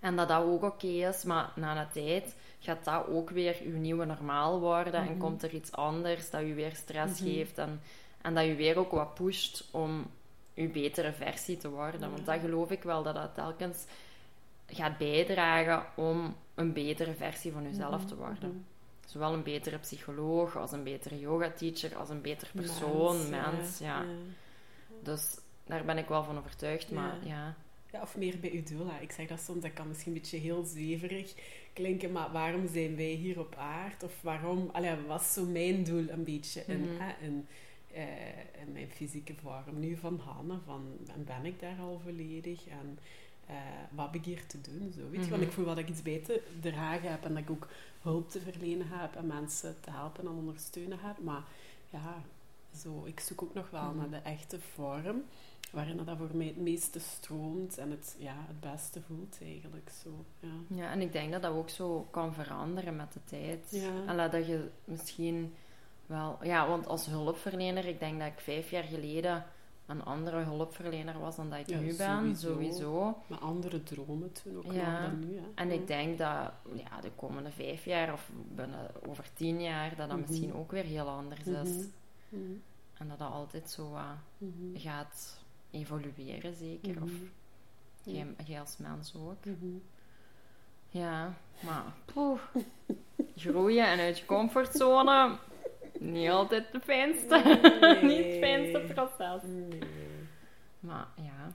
En 0.00 0.16
dat 0.16 0.28
dat 0.28 0.42
ook 0.42 0.62
oké 0.62 0.86
is, 0.86 1.24
maar 1.24 1.52
na 1.56 1.80
een 1.80 1.88
tijd 1.92 2.36
gaat 2.60 2.84
dat 2.84 3.06
ook 3.08 3.30
weer 3.30 3.62
je 3.62 3.68
nieuwe 3.68 4.04
normaal 4.04 4.60
worden. 4.60 4.92
En 4.92 5.04
Mhm. 5.04 5.18
komt 5.18 5.42
er 5.42 5.50
iets 5.54 5.72
anders 5.72 6.30
dat 6.30 6.40
je 6.40 6.54
weer 6.54 6.74
stress 6.74 7.20
geeft. 7.20 7.58
En, 7.58 7.80
en 8.22 8.34
dat 8.34 8.44
je 8.44 8.54
weer 8.54 8.78
ook 8.78 8.90
wat 8.90 9.14
pusht 9.14 9.68
om 9.70 10.06
je 10.54 10.68
betere 10.68 11.12
versie 11.12 11.56
te 11.56 11.70
worden. 11.70 12.10
Want 12.10 12.26
dat 12.26 12.40
geloof 12.40 12.70
ik 12.70 12.82
wel, 12.82 13.02
dat 13.02 13.14
dat 13.14 13.34
telkens 13.34 13.84
gaat 14.66 14.98
bijdragen 14.98 15.84
om 15.96 16.36
een 16.54 16.72
betere 16.72 17.14
versie 17.14 17.52
van 17.52 17.62
jezelf 17.62 17.98
Mhm. 18.00 18.06
te 18.06 18.16
worden. 18.16 18.48
Mhm. 18.48 18.58
Zowel 19.06 19.32
een 19.32 19.42
betere 19.42 19.78
psycholoog, 19.78 20.56
als 20.56 20.72
een 20.72 20.82
betere 20.84 21.18
yoga-teacher, 21.18 21.96
als 21.96 22.08
een 22.08 22.20
beter 22.20 22.48
persoon, 22.54 23.30
mens. 23.30 23.78
ja. 23.78 24.00
ja. 24.00 24.04
Dus 25.02 25.38
daar 25.66 25.84
ben 25.84 25.98
ik 25.98 26.08
wel 26.08 26.24
van 26.24 26.38
overtuigd. 26.38 26.90
Maar 26.90 27.16
Ja. 27.22 27.28
ja, 27.28 27.54
Ja, 27.92 28.02
of 28.02 28.16
meer 28.16 28.38
bij 28.40 28.50
uw 28.52 28.62
doel. 28.62 28.86
hè. 28.90 29.00
Ik 29.02 29.12
zeg 29.12 29.26
dat 29.28 29.40
soms, 29.40 29.62
dat 29.62 29.72
kan 29.72 29.88
misschien 29.88 30.12
een 30.14 30.18
beetje 30.20 30.38
heel 30.38 30.64
zweverig 30.64 31.34
klinken, 31.72 32.12
maar 32.12 32.32
waarom 32.32 32.68
zijn 32.68 32.96
wij 32.96 33.04
hier 33.12 33.38
op 33.40 33.54
aarde? 33.58 34.04
Of 34.04 34.22
waarom, 34.22 34.68
allee, 34.72 34.96
wat 35.06 35.20
is 35.20 35.32
zo 35.32 35.44
mijn 35.44 35.84
doel 35.84 36.08
een 36.08 36.24
beetje 36.24 36.64
in, 36.66 37.46
in 38.66 38.72
mijn 38.72 38.88
fysieke 38.88 39.34
vorm 39.34 39.78
nu 39.80 39.96
van 39.96 40.18
Hanne? 40.24 40.58
Van, 40.66 40.82
en 41.14 41.24
ben 41.24 41.44
ik 41.44 41.60
daar 41.60 41.78
al 41.80 42.00
volledig? 42.04 42.66
En 42.66 42.98
eh, 43.46 43.54
wat 43.90 44.06
heb 44.06 44.14
ik 44.14 44.24
hier 44.24 44.46
te 44.46 44.60
doen? 44.60 44.92
Zo, 44.96 45.00
weet 45.10 45.24
je? 45.24 45.30
Want 45.30 45.40
Mhm. 45.40 45.50
ik 45.50 45.52
voel 45.52 45.64
dat 45.64 45.78
ik 45.78 45.88
iets 45.88 46.02
bij 46.02 46.18
te 46.18 46.42
dragen 46.60 47.10
heb 47.10 47.24
en 47.24 47.34
dat 47.34 47.42
ik 47.42 47.50
ook 47.50 47.68
hulp 48.02 48.30
te 48.30 48.40
verlenen 48.40 48.86
heb 48.90 49.14
en 49.14 49.26
mensen 49.26 49.76
te 49.80 49.90
helpen 49.90 50.24
en 50.26 50.30
ondersteunen 50.32 50.98
heb. 51.00 51.18
Maar 51.22 51.42
ja, 51.90 52.22
zo, 52.76 53.04
ik 53.04 53.20
zoek 53.20 53.42
ook 53.42 53.54
nog 53.54 53.70
wel 53.70 53.82
Mhm. 53.90 53.96
naar 53.96 54.10
de 54.10 54.28
echte 54.30 54.60
vorm, 54.60 55.22
waarin 55.72 55.96
dat 56.04 56.16
voor 56.16 56.30
mij 56.36 56.46
het 56.46 56.56
meeste 56.56 56.98
stroomt 57.00 57.78
en 57.78 57.90
het, 57.90 58.16
ja, 58.18 58.34
het 58.46 58.60
beste 58.60 59.00
voelt 59.02 59.38
eigenlijk. 59.42 59.90
Zo, 60.02 60.24
ja. 60.40 60.76
Ja, 60.76 60.90
en 60.90 61.00
ik 61.00 61.12
denk 61.12 61.32
dat 61.32 61.42
dat 61.42 61.52
ook 61.52 61.68
zo 61.68 62.06
kan 62.10 62.34
veranderen 62.34 62.96
met 62.96 63.12
de 63.12 63.20
tijd. 63.24 63.66
Ja. 63.70 64.06
En 64.06 64.30
dat 64.30 64.46
je 64.46 64.68
misschien 64.84 65.54
wel... 66.14 66.38
Ja, 66.42 66.68
want 66.68 66.86
als 66.86 67.06
hulpverlener, 67.06 67.86
ik 67.86 67.98
denk 67.98 68.18
dat 68.18 68.28
ik 68.28 68.40
vijf 68.40 68.70
jaar 68.70 68.82
geleden 68.84 69.44
een 69.86 70.04
andere 70.04 70.36
hulpverlener 70.42 71.18
was 71.18 71.36
dan 71.36 71.50
dat 71.50 71.58
ik 71.58 71.66
Ja, 71.68 71.78
nu 71.78 71.96
ben. 71.96 71.96
sowieso. 71.96 72.52
Sowieso. 72.52 73.18
Maar 73.26 73.38
andere 73.38 73.82
dromen 73.82 74.32
toen 74.32 74.56
ook 74.56 74.72
Ja. 74.72 75.00
dan 75.00 75.18
nu. 75.28 75.36
Hè. 75.36 75.42
En 75.54 75.70
ik 75.70 75.86
denk 75.86 76.18
dat 76.18 76.52
ja, 76.74 77.00
de 77.00 77.10
komende 77.16 77.50
vijf 77.50 77.84
jaar 77.84 78.12
of 78.12 78.30
binnen, 78.54 78.90
over 79.08 79.24
tien 79.34 79.62
jaar, 79.62 79.88
dat 79.96 80.08
dat 80.08 80.18
Mhm. 80.18 80.20
misschien 80.28 80.54
ook 80.54 80.70
weer 80.70 80.84
heel 80.84 81.08
anders 81.08 81.46
is. 81.46 81.68
Mhm. 81.70 82.40
Mhm. 82.42 82.52
En 82.98 83.08
dat 83.08 83.18
dat 83.18 83.30
altijd 83.30 83.70
zo 83.70 83.96
gaat 84.74 85.38
evolueren, 85.70 86.54
zeker. 86.54 87.02
Of 87.02 87.10
jij, 88.02 88.26
jij 88.44 88.60
als 88.60 88.76
mens 88.76 89.14
ook. 89.16 89.44
Ja, 90.88 91.34
maar 91.64 91.84
poeh, 92.04 92.40
groeien 93.36 93.86
en 93.86 93.98
uit 93.98 94.18
je 94.18 94.24
comfortzone, 94.26 95.36
niet 96.00 96.28
altijd 96.30 96.72
de 96.72 96.80
fijnste, 96.80 97.36
niet 98.02 98.24
het 98.24 98.38
fijnste 98.38 98.92
proces. 98.94 99.42
Nee. 99.42 99.78
Maar 100.80 101.06
ja, 101.16 101.52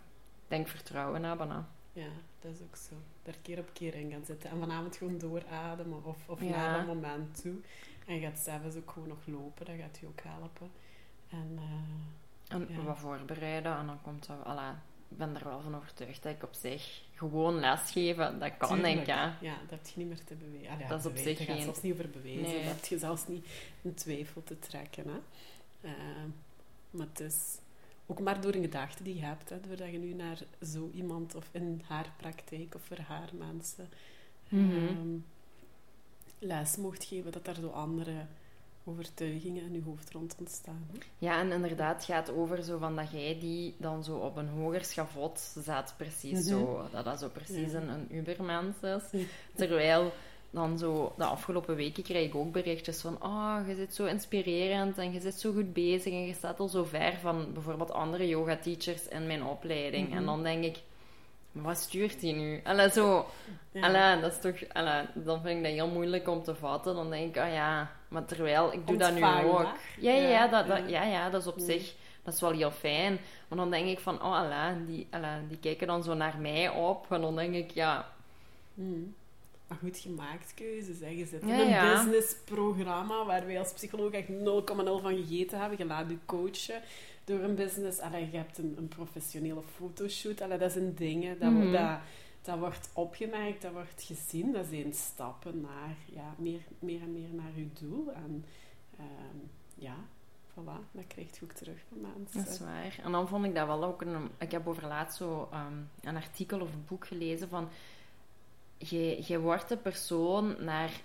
denk 0.48 0.68
vertrouwen 0.68 1.24
hebben. 1.24 1.50
Hè. 1.50 1.60
Ja, 1.94 2.08
dat 2.42 2.52
is 2.52 2.62
ook 2.62 2.76
zo. 2.76 2.96
Daar 3.24 3.36
keer 3.42 3.60
op 3.60 3.70
keer 3.74 3.96
in 3.96 4.12
gaan 4.12 4.26
zitten. 4.26 4.50
En 4.50 4.60
vanavond 4.60 4.96
gewoon 4.98 5.18
doorademen 5.18 6.06
of, 6.06 6.18
of 6.30 6.42
Ja. 6.42 6.50
naar 6.50 6.78
dat 6.78 6.96
moment 6.96 7.42
toe. 7.42 7.56
En 8.08 8.16
je 8.16 8.22
gaat 8.22 8.40
zelfs 8.40 8.76
ook 8.76 8.92
gewoon 8.92 9.08
nog 9.08 9.18
lopen, 9.26 9.66
dat 9.66 9.76
gaat 9.80 9.98
je 10.02 10.08
ook 10.08 10.22
helpen. 10.24 10.72
En 11.30 11.58
eh, 11.58 12.56
En 12.56 12.68
Ja. 12.70 12.82
wat 12.84 12.98
voorbereiden 12.98 13.78
en 13.78 13.86
dan 13.86 14.02
komt 14.02 14.28
dat... 14.28 14.38
Ik 14.40 14.46
ben 15.18 15.36
er 15.36 15.44
wel 15.44 15.62
van 15.62 15.76
overtuigd 15.76 16.24
dat 16.24 16.32
ik 16.36 16.44
op 16.44 16.54
zich 16.54 17.02
gewoon 17.16 17.60
lesgeven, 17.60 18.40
dat 18.40 18.58
kan 18.58 18.82
denk 18.82 19.00
ik. 19.00 19.08
Hè. 19.08 19.24
ja, 19.24 19.58
dat 19.62 19.70
heb 19.70 19.88
je 19.88 19.94
niet 19.96 20.08
meer 20.08 20.24
te 20.24 20.36
bewijzen. 20.36 20.80
Ja, 20.80 20.88
Dat 20.88 21.00
is 21.00 21.06
op 21.06 21.18
zich 21.18 21.38
daar 21.38 21.48
geen- 21.48 21.62
zelfs 21.64 21.82
niet 21.82 21.94
over 21.94 22.10
bewijzen. 22.10 22.42
Nee. 22.42 22.64
Dat 22.64 22.74
heb 22.76 22.86
je 22.86 22.98
zelfs 22.98 23.28
niet 23.28 23.46
in 23.82 23.94
twijfel 23.94 24.44
te 24.44 24.60
trekken. 24.60 25.04
Hè. 25.08 25.20
Eh, 25.90 25.94
maar 26.90 27.08
het 27.08 27.20
is 27.20 27.58
ook 28.06 28.20
maar 28.20 28.42
door 28.42 28.54
een 28.54 28.62
gedachte 28.62 29.04
die 29.04 29.16
je 29.16 29.22
hebt. 29.22 29.50
Hè, 29.50 29.60
doordat 29.62 29.92
je 29.92 29.98
nu 29.98 30.14
naar 30.14 30.38
zo 30.64 30.90
iemand 30.94 31.36
of 31.36 31.50
in 31.52 31.82
haar 31.88 32.12
praktijk 32.18 32.76
of 32.76 32.82
voor 32.82 32.98
haar 33.00 33.30
mensen 33.38 33.90
Mhm. 34.50 34.88
ehm, 34.88 35.18
les 36.40 36.76
mocht 36.78 37.04
geven, 37.04 37.32
dat 37.32 37.46
daar 37.46 37.56
zo 37.56 37.68
andere 37.70 38.26
overtuigingen 38.90 39.64
in 39.64 39.74
je 39.74 39.82
hoofd 39.86 40.12
rond 40.12 40.36
ontstaan. 40.40 40.88
Hè. 40.92 40.98
Ja, 41.18 41.40
en 41.40 41.52
inderdaad, 41.52 41.96
het 41.96 42.06
gaat 42.06 42.32
over 42.32 42.64
zo 42.64 42.78
van 42.78 42.96
dat 42.96 43.12
jij 43.12 43.38
die 43.40 43.76
dan 43.78 44.04
zo 44.04 44.16
op 44.16 44.36
een 44.38 44.48
hoger 44.48 44.84
schavot 44.86 45.40
zet, 45.64 45.94
precies 45.98 46.32
Mhm. 46.48 46.60
zo. 46.60 46.82
Dat 46.92 47.06
dat 47.06 47.20
zo 47.20 47.28
precies 47.28 47.72
Ja. 47.72 47.78
een, 47.82 47.90
een 47.90 48.08
ubermens 48.16 48.76
is. 48.82 49.26
Terwijl 49.56 50.12
dan 50.52 50.78
zo, 50.78 51.14
de 51.18 51.24
afgelopen 51.24 51.76
weken 51.76 52.04
krijg 52.04 52.28
ik 52.28 52.36
ook 52.36 52.52
berichtjes 52.52 53.02
van 53.02 53.24
oh, 53.24 53.58
je 53.68 53.76
zit 53.76 53.96
zo 53.96 54.06
inspirerend 54.06 54.98
en 54.98 55.14
je 55.14 55.20
zit 55.20 55.40
zo 55.40 55.54
goed 55.54 55.74
bezig 55.74 56.14
en 56.14 56.26
je 56.26 56.34
staat 56.34 56.60
al 56.60 56.68
zo 56.68 56.84
ver 56.84 57.14
van 57.22 57.54
bijvoorbeeld 57.54 57.92
andere 57.92 58.28
yoga-teachers 58.28 59.08
in 59.08 59.28
mijn 59.28 59.44
opleiding. 59.44 60.08
Mhm. 60.08 60.18
En 60.18 60.26
dan 60.26 60.44
denk 60.44 60.64
ik, 60.64 60.78
maar 61.52 61.64
wat 61.64 61.78
stuurt 61.78 62.20
die 62.20 62.34
nu? 62.34 62.62
Allee, 62.64 62.90
zo... 62.90 63.26
Ja. 63.72 64.16
Dat 64.16 64.32
is 64.32 64.40
toch, 64.40 64.74
allee, 64.74 65.06
dan 65.14 65.42
vind 65.42 65.58
ik 65.58 65.64
dat 65.64 65.72
heel 65.72 65.88
moeilijk 65.88 66.28
om 66.28 66.44
te 66.44 66.56
vatten. 66.56 66.96
Dan 66.96 67.10
denk 67.10 67.36
ik, 67.36 67.42
ah 67.42 67.54
ja, 67.54 67.92
maar 68.08 68.26
terwijl 68.26 68.74
ik 68.74 68.88
doe 68.88 68.98
dat 68.98 69.14
nu 69.14 69.24
ook. 69.26 69.68
Ja, 70.00 70.14
ja, 70.14 70.28
ja, 70.28 70.48
dat, 70.48 70.68
dat, 70.68 70.90
Ja. 70.90 71.04
ja, 71.04 71.30
dat 71.30 71.42
is 71.42 71.48
op 71.48 71.60
zich, 71.60 71.94
dat 72.24 72.34
is 72.34 72.42
wel 72.42 72.52
heel 72.52 72.72
fijn. 72.72 73.20
Maar 73.48 73.58
dan 73.58 73.72
denk 73.72 73.88
ik 73.88 74.00
van, 74.00 74.16
oh 74.16 74.34
allee, 74.34 74.86
die, 74.86 75.08
allee, 75.12 75.48
die 75.48 75.60
kijken 75.60 75.88
dan 75.88 76.04
zo 76.04 76.14
naar 76.14 76.38
mij 76.40 76.70
op. 76.70 77.06
En 77.10 77.22
dan 77.22 77.36
denk 77.36 77.54
ik, 77.56 77.72
ja, 77.72 78.06
Hmm. 78.80 79.16
Maar 79.68 79.78
goed 79.78 79.98
gemaakt 79.98 80.54
keuzes. 80.54 81.00
Hè. 81.00 81.08
Je 81.08 81.26
zit 81.26 81.42
in 81.42 81.48
Ja, 81.48 81.60
een 81.60 81.70
ja. 81.70 82.04
businessprogramma 82.04 83.26
waar 83.26 83.46
wij 83.46 83.60
als 83.60 83.74
psycholoog 83.74 84.12
echt 84.12 84.28
0,0 84.28 85.02
van 85.02 85.16
gegeten 85.16 85.60
hebben. 85.60 85.78
Je 85.78 85.86
laat 85.86 86.10
je 86.10 86.18
coachen 86.26 86.82
door 87.30 87.40
een 87.40 87.56
business. 87.56 88.00
Allee, 88.00 88.32
je 88.32 88.38
hebt 88.38 88.58
een, 88.58 88.74
een 88.78 88.88
professionele 88.88 89.62
fotoshoot. 89.76 90.42
Allee, 90.42 90.58
dat 90.58 90.72
zijn 90.72 90.94
dingen. 90.96 91.40
Dat, 91.40 91.52
Mhm. 91.52 91.72
dat, 91.72 92.00
dat 92.42 92.60
wordt 92.60 92.90
opgemerkt, 92.94 93.62
dat 93.62 93.72
wordt 93.72 94.04
gezien. 94.04 94.52
Dat 94.52 94.66
zijn 94.70 94.94
stappen 94.94 95.62
naar 95.62 95.96
ja, 96.06 96.34
meer, 96.38 96.62
meer 96.80 97.02
en 97.02 97.14
meer 97.14 97.34
naar 97.34 97.52
je 97.56 97.68
doel. 97.80 98.12
En 98.14 98.46
ehm, 98.98 99.38
ja, 99.76 99.96
voilà, 100.52 100.92
dat 100.92 101.08
krijg 101.08 101.40
je 101.40 101.44
ook 101.46 101.52
terug 101.52 101.78
van 101.90 102.02
mensen. 102.02 102.44
dat 102.44 102.54
is 102.54 102.60
waar. 102.60 103.00
En 103.04 103.12
dan 103.12 103.28
vond 103.28 103.46
ik 103.46 103.56
dat 103.56 103.68
wel 103.68 103.84
ook 103.84 104.02
een... 104.02 104.30
Ik 104.38 104.52
heb 104.52 104.68
over 104.68 104.88
laatst 104.88 105.18
zo 105.18 105.48
ehm, 105.52 105.74
een 106.02 106.16
artikel 106.16 106.60
of 106.62 106.74
een 106.74 106.86
boek 106.88 107.08
gelezen 107.08 107.50
van... 107.50 107.70
Je, 108.78 109.24
je 109.28 109.40
wordt 109.40 109.70
de 109.70 109.78
persoon 109.78 110.56
naar, 110.64 111.02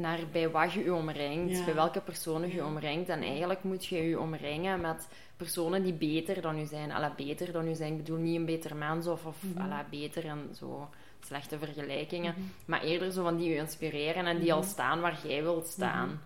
naar 0.00 0.18
bij 0.32 0.50
wat 0.50 0.72
je 0.72 0.84
je 0.84 0.94
omringt, 0.94 1.58
Ja. 1.58 1.64
bij 1.64 1.74
welke 1.74 2.00
personen 2.00 2.48
je 2.48 2.54
Ja. 2.54 2.66
omringt. 2.66 3.08
En 3.08 3.22
eigenlijk 3.22 3.62
moet 3.62 3.86
je 3.86 3.96
je 4.08 4.20
omringen 4.20 4.80
met 4.80 5.08
personen 5.36 5.82
die 5.82 5.92
beter 5.92 6.40
dan 6.42 6.58
u 6.58 6.64
zijn. 6.66 6.92
Alla, 6.92 7.12
beter 7.16 7.52
dan 7.52 7.68
u 7.68 7.74
zijn. 7.74 7.92
Ik 7.92 7.96
bedoel 7.98 8.18
niet 8.18 8.36
een 8.36 8.44
beter 8.44 8.76
mens 8.76 9.06
of, 9.06 9.24
of 9.26 9.42
Mhm. 9.42 9.60
alla, 9.60 9.86
beter 9.90 10.26
en 10.26 10.48
zo 10.54 10.88
slechte 11.24 11.58
vergelijkingen. 11.58 12.34
Mhm. 12.36 12.42
Maar 12.64 12.82
eerder 12.82 13.12
zo 13.12 13.22
van 13.22 13.36
die 13.36 13.48
je 13.48 13.56
inspireren 13.56 14.26
en 14.26 14.38
die 14.38 14.52
al 14.52 14.58
Mhm. 14.60 14.68
staan 14.68 15.00
waar 15.00 15.18
jij 15.26 15.42
wilt 15.42 15.66
staan. 15.66 16.20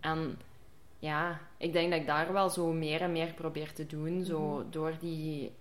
En 0.00 0.38
ja, 0.98 1.40
ik 1.58 1.72
denk 1.72 1.90
dat 1.90 2.00
ik 2.00 2.06
daar 2.06 2.32
wel 2.32 2.48
zo 2.50 2.72
meer 2.72 3.00
en 3.00 3.12
meer 3.12 3.32
probeer 3.32 3.72
te 3.72 3.86
doen. 3.86 4.24
Zo 4.24 4.64
door 4.70 4.92
die, 5.00 5.52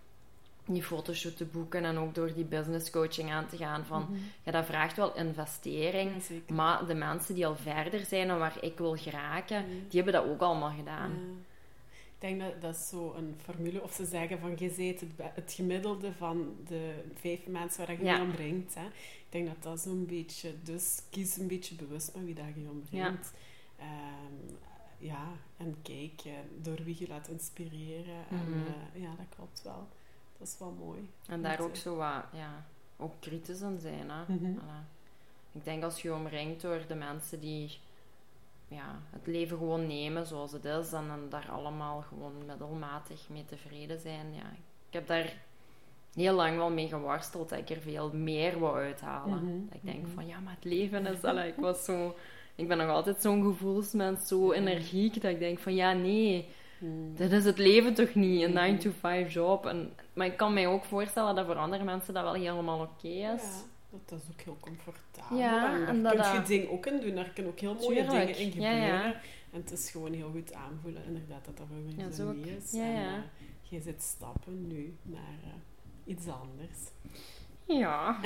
die 0.66 0.84
fotoshoot 0.84 1.38
te 1.38 1.46
boeken 1.46 1.84
en 1.86 1.98
ook 1.98 2.16
door 2.16 2.34
die 2.34 2.46
business 2.46 2.90
coaching 2.90 3.32
aan 3.32 3.48
te 3.48 3.58
gaan. 3.58 3.86
Van, 3.86 4.02
Mhm. 4.02 4.14
ja, 4.44 4.52
dat 4.52 4.66
vraagt 4.66 4.96
wel 4.98 5.16
investering. 5.16 6.12
Ja. 6.48 6.54
Maar 6.56 6.86
de 6.86 6.94
mensen 6.94 7.36
die 7.36 7.46
al 7.48 7.56
verder 7.56 8.06
zijn 8.06 8.30
en 8.30 8.40
waar 8.40 8.58
ik 8.64 8.78
wil 8.78 8.96
geraken, 8.98 9.66
die 9.90 10.02
hebben 10.02 10.14
dat 10.14 10.26
ook 10.32 10.42
allemaal 10.42 10.72
gedaan. 10.72 11.12
Ja. 11.12 11.18
Ik 12.16 12.30
denk 12.30 12.40
dat 12.42 12.62
dat 12.62 12.76
is 12.76 12.88
zo 12.90 13.14
een 13.18 13.36
formule, 13.44 13.82
of 13.84 13.94
ze 13.94 14.06
zeggen 14.06 14.40
van 14.40 14.54
je 14.58 14.74
bent 14.78 15.34
het, 15.36 15.54
gemiddelde 15.54 16.12
van 16.14 16.56
de 16.68 16.94
vijf 17.16 17.48
mensen 17.48 17.86
waar 17.88 17.98
je 17.98 18.04
Ja. 18.04 18.16
je 18.16 18.22
omringt. 18.22 18.76
Hè. 18.76 18.86
Ik 18.86 19.26
denk 19.30 19.48
dat 19.48 19.64
dat 19.64 19.80
zo'n 19.80 20.06
beetje, 20.06 20.54
dus 20.64 21.02
kies 21.10 21.38
een 21.38 21.48
beetje 21.48 21.76
bewust 21.76 22.14
met 22.16 22.24
wie 22.26 22.34
dat 22.34 22.46
je 22.56 22.70
omringt. 22.70 23.34
Ehm, 23.80 24.54
ja, 24.98 25.28
en 25.58 25.76
kijk 25.82 26.22
eh, 26.26 26.32
door 26.62 26.84
wie 26.84 26.96
je 27.00 27.08
laat 27.08 27.28
inspireren. 27.28 28.26
En 28.30 28.50
Mhm. 28.50 28.68
eh, 28.96 29.02
ja, 29.02 29.10
dat 29.18 29.26
klopt 29.36 29.62
wel. 29.64 29.88
Dat 30.44 30.52
is 30.52 30.60
wel 30.60 30.76
mooi. 30.86 31.10
En 31.28 31.42
daar 31.42 31.60
ook 31.62 31.76
zo 31.76 31.96
wat, 31.96 32.24
ja, 32.32 32.66
ook 32.98 33.14
kritisch 33.20 33.62
in 33.62 33.80
zijn. 33.80 34.10
Hè? 34.10 34.34
Mhm. 34.34 34.58
Voilà. 34.58 34.88
Ik 35.52 35.64
denk 35.64 35.84
als 35.84 36.02
je 36.02 36.14
omringt 36.14 36.62
door 36.62 36.82
de 36.88 36.96
mensen 36.96 37.40
die 37.40 37.78
ja, 38.68 39.00
het 39.10 39.28
leven 39.28 39.58
gewoon 39.58 39.88
nemen 39.88 40.26
zoals 40.26 40.52
het 40.52 40.66
is 40.66 40.92
en 40.92 41.08
dan 41.08 41.30
daar 41.30 41.50
allemaal 41.52 42.02
gewoon 42.02 42.46
middelmatig 42.46 43.30
mee 43.30 43.46
tevreden 43.46 44.00
zijn. 44.00 44.34
Ja, 44.34 44.50
ik 44.88 44.94
heb 44.94 45.08
daar 45.08 45.34
heel 46.14 46.34
lang 46.34 46.58
wel 46.58 46.72
mee 46.72 46.88
geworsteld 46.88 47.50
dat 47.50 47.60
ik 47.60 47.70
er 47.70 47.82
veel 47.82 48.14
meer 48.14 48.60
wou 48.60 48.76
uithalen. 48.76 49.44
Mhm, 49.44 49.66
Dat 49.66 49.76
ik 49.76 49.84
denk 49.84 50.02
mhm. 50.02 50.14
van 50.14 50.28
ja, 50.28 50.40
maar 50.40 50.56
het 50.56 50.66
leven 50.66 51.06
is... 51.06 51.24
allee, 51.24 51.48
ik 51.52 51.60
was 51.70 51.84
zo... 51.84 52.16
Ik 52.56 52.68
ben 52.68 52.78
nog 52.78 52.90
altijd 52.90 53.22
zo'n 53.22 53.44
gevoelsmens, 53.44 54.28
zo 54.28 54.52
energiek, 54.52 55.22
dat 55.22 55.32
ik 55.32 55.40
denk 55.40 55.60
van 55.60 55.76
ja, 55.76 55.94
nee, 55.94 56.50
Mm. 56.84 57.16
dit 57.16 57.32
is 57.32 57.46
het 57.46 57.58
leven 57.58 57.94
toch 57.94 58.16
niet, 58.16 58.42
een 58.42 58.52
Mhm. 58.54 58.76
9-to-5 59.28 59.32
job. 59.34 59.66
En, 59.66 59.94
maar 60.14 60.28
ik 60.28 60.38
kan 60.38 60.54
mij 60.54 60.68
ook 60.68 60.84
voorstellen 60.86 61.36
dat 61.36 61.46
voor 61.46 61.56
andere 61.56 61.84
mensen 61.84 62.14
dat 62.14 62.24
wel 62.24 62.34
helemaal 62.34 62.80
oké 62.82 63.08
is. 63.08 63.18
Ja, 63.20 63.38
dat, 63.90 64.10
dat 64.10 64.22
is 64.22 64.28
ook 64.32 64.42
heel 64.42 64.58
comfortabel. 64.60 65.38
Ja, 65.38 65.74
en 65.74 65.80
daar 65.80 65.88
en 65.88 66.04
dat 66.04 66.12
kun 66.22 66.32
je 66.32 66.38
dat- 66.38 66.48
dingen 66.48 66.70
ook 66.72 66.86
in 66.86 67.00
doen. 67.02 67.16
Daar 67.16 67.30
kunnen 67.30 67.52
ook 67.52 67.60
heel 67.60 67.74
mooie 67.74 67.86
Tuurlijk, 68.06 68.10
dingen 68.38 68.38
in 68.38 68.46
ja, 68.62 68.72
gebeuren. 68.72 68.80
ja. 68.88 69.06
En 69.52 69.62
het 69.62 69.72
is 69.72 69.90
gewoon 69.92 70.14
heel 70.14 70.30
goed 70.32 70.54
aanvoelen, 70.54 71.04
inderdaad, 71.06 71.46
dat 71.46 71.58
dat 71.58 71.68
voor 71.68 71.78
Ja, 71.78 71.96
mensen 71.96 72.26
zo 72.26 72.32
niet 72.34 72.48
is. 72.48 72.72
Ja, 72.72 72.84
en 72.84 72.92
ja. 73.02 73.16
eh, 73.16 73.22
je 73.62 73.82
zet 73.82 74.02
stappen 74.02 74.68
nu 74.68 74.98
naar 75.02 75.38
eh, 75.44 75.50
iets 76.06 76.28
anders. 76.28 76.78
Ja. 77.80 78.20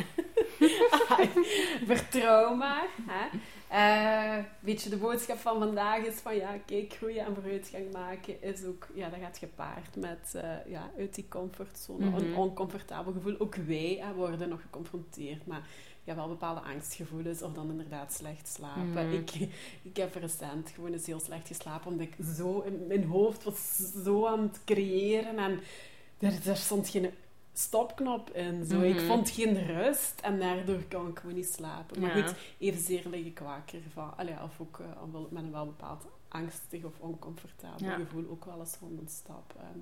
Vertrouw 1.86 2.56
maar. 2.56 2.88
Hè? 3.08 3.28
Eh, 3.70 4.44
weet 4.60 4.82
je, 4.82 4.90
de 4.90 4.98
boodschap 4.98 5.38
van 5.38 5.60
vandaag 5.60 6.06
is 6.06 6.16
van 6.16 6.36
ja, 6.36 6.56
kijk, 6.66 6.94
groeien 6.94 7.26
en 7.26 7.34
vooruitgang 7.34 7.92
maken 7.92 8.42
is 8.44 8.64
ook, 8.66 8.88
ja, 8.94 9.10
dat 9.10 9.20
gaat 9.20 9.38
gepaard 9.38 9.96
met 9.96 10.34
eh, 10.36 10.72
ja, 10.72 10.92
uit 10.98 11.16
die 11.16 11.26
comfortzone, 11.30 12.06
Mhm. 12.06 12.16
een 12.16 12.36
oncomfortabel 12.36 13.14
gevoel. 13.14 13.36
Ook 13.40 13.56
wij 13.56 14.00
hè, 14.02 14.14
worden 14.14 14.50
nog 14.50 14.62
geconfronteerd 14.62 15.46
met 15.46 15.58
ja, 16.04 16.16
wel 16.16 16.28
bepaalde 16.28 16.62
angstgevoelens 16.62 17.42
of 17.42 17.54
dan 17.54 17.70
inderdaad 17.70 18.14
slecht 18.14 18.48
slapen. 18.48 19.08
Mhm. 19.08 19.14
Ik, 19.14 19.32
ik 19.82 19.98
heb 19.98 20.16
recent 20.16 20.70
gewoon 20.76 20.94
eens 20.94 21.06
heel 21.06 21.20
slecht 21.20 21.48
geslapen 21.48 21.92
omdat 21.92 22.08
ik 22.08 22.16
zo 22.36 22.60
in 22.60 22.88
mijn 22.88 23.04
hoofd 23.06 23.44
was 23.44 23.76
zo 24.04 24.26
aan 24.26 24.42
het 24.42 24.62
creëren 24.66 25.38
en 25.38 25.60
er, 26.20 26.34
er 26.50 26.58
stond 26.58 26.90
geen 26.90 27.10
stopknop 27.58 28.30
in. 28.30 28.66
Zo. 28.66 28.82
Ik 28.82 28.96
Mhm. 28.96 29.06
vond 29.06 29.30
geen 29.30 29.66
rust 29.66 30.20
en 30.22 30.40
daardoor 30.40 30.84
kon 30.90 31.08
ik 31.08 31.20
gewoon 31.20 31.36
niet 31.36 31.50
slapen. 31.54 32.02
Maar 32.02 32.18
Ja. 32.18 32.26
goed, 32.28 32.36
evenzeer 32.58 33.04
lig 33.10 33.26
ik 33.26 33.40
wakker 33.40 33.80
van. 33.94 34.18
Allee, 34.18 34.34
of 34.44 34.60
ook 34.62 34.80
eh, 34.80 34.88
met 35.30 35.44
een 35.44 35.52
wel 35.52 35.66
bepaald 35.66 36.06
angstig 36.28 36.84
of 36.84 37.00
oncomfortabel 37.00 37.88
Ja. 37.88 37.96
gevoel 37.96 38.30
ook 38.30 38.46
wel 38.46 38.60
eens 38.60 38.78
rond 38.82 39.00
een 39.02 39.08
stap. 39.10 39.56
Ehm, 39.60 39.80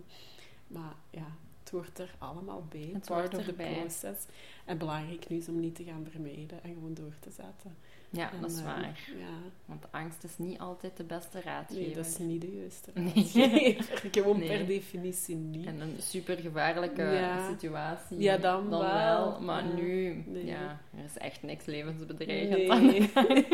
maar 0.68 0.96
ja, 1.10 1.26
het 1.60 1.70
hoort 1.70 2.00
er 2.00 2.16
allemaal 2.18 2.66
bij. 2.70 2.90
Het 2.94 3.06
part 3.06 3.22
hoort 3.22 3.36
of 3.38 3.44
the 3.44 3.50
erbij. 3.50 3.74
process. 3.80 4.26
En 4.66 4.78
belangrijk 4.78 5.30
nu 5.30 5.38
is 5.38 5.48
om 5.48 5.60
niet 5.60 5.76
te 5.76 5.84
gaan 5.84 6.08
vermijden 6.12 6.64
en 6.64 6.74
gewoon 6.74 6.94
door 6.94 7.14
te 7.20 7.32
zetten. 7.32 7.78
Ja, 8.16 8.32
En, 8.32 8.42
dat 8.42 8.52
is 8.52 8.58
eh, 8.60 8.66
waar. 8.66 9.00
Ja, 9.18 9.52
Want 9.66 9.86
angst 9.92 10.24
is 10.24 10.38
niet 10.38 10.60
altijd 10.60 10.98
de 10.98 11.04
beste 11.04 11.42
raadgever. 11.42 11.82
nee, 11.84 11.94
dat 11.96 12.06
is 12.06 12.18
niet 12.18 12.42
de 12.42 12.56
juiste 12.56 12.92
Nee. 12.94 13.14
raadgever. 13.14 14.10
Gewoon 14.12 14.40
Nee. 14.40 14.48
per 14.48 14.66
definitie 14.68 15.36
niet. 15.36 15.66
En 15.66 15.82
een 15.82 15.96
super 16.00 16.38
gevaarlijke 16.38 17.02
Ja. 17.04 17.48
situatie. 17.50 18.20
Ja, 18.20 18.38
dan 18.38 18.70
wel. 18.70 19.42
Maar 19.42 19.68
Ja. 19.68 19.74
nu, 19.74 20.24
Nee. 20.28 20.46
ja, 20.46 20.82
er 20.98 21.04
is 21.06 21.18
echt 21.18 21.44
niks 21.44 21.66
levensbedreigend 21.66 22.82
Nee. 22.84 23.10
aan. 23.14 23.46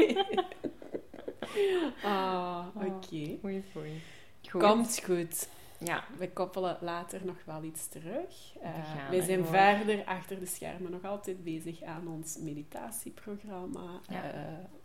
ah, 2.03 2.65
Oh. 2.75 2.85
oké. 2.85 3.37
Goed. 3.41 4.61
Komt 4.61 5.01
goed. 5.05 5.47
Ja, 5.83 6.03
We 6.17 6.29
koppelen 6.31 6.77
later 6.81 7.21
nog 7.25 7.35
wel 7.45 7.63
iets 7.63 7.87
terug. 7.87 8.53
Eh, 8.61 8.69
wij 9.09 9.19
we 9.19 9.25
zijn 9.25 9.37
door. 9.41 9.47
verder 9.47 10.03
achter 10.05 10.39
de 10.39 10.45
schermen 10.45 10.91
nog 10.91 11.03
altijd 11.05 11.43
bezig 11.43 11.81
aan 11.83 12.07
ons 12.07 12.37
meditatieprogramma. 12.37 13.99
Ja. 14.09 14.31
Eh, 14.31 14.41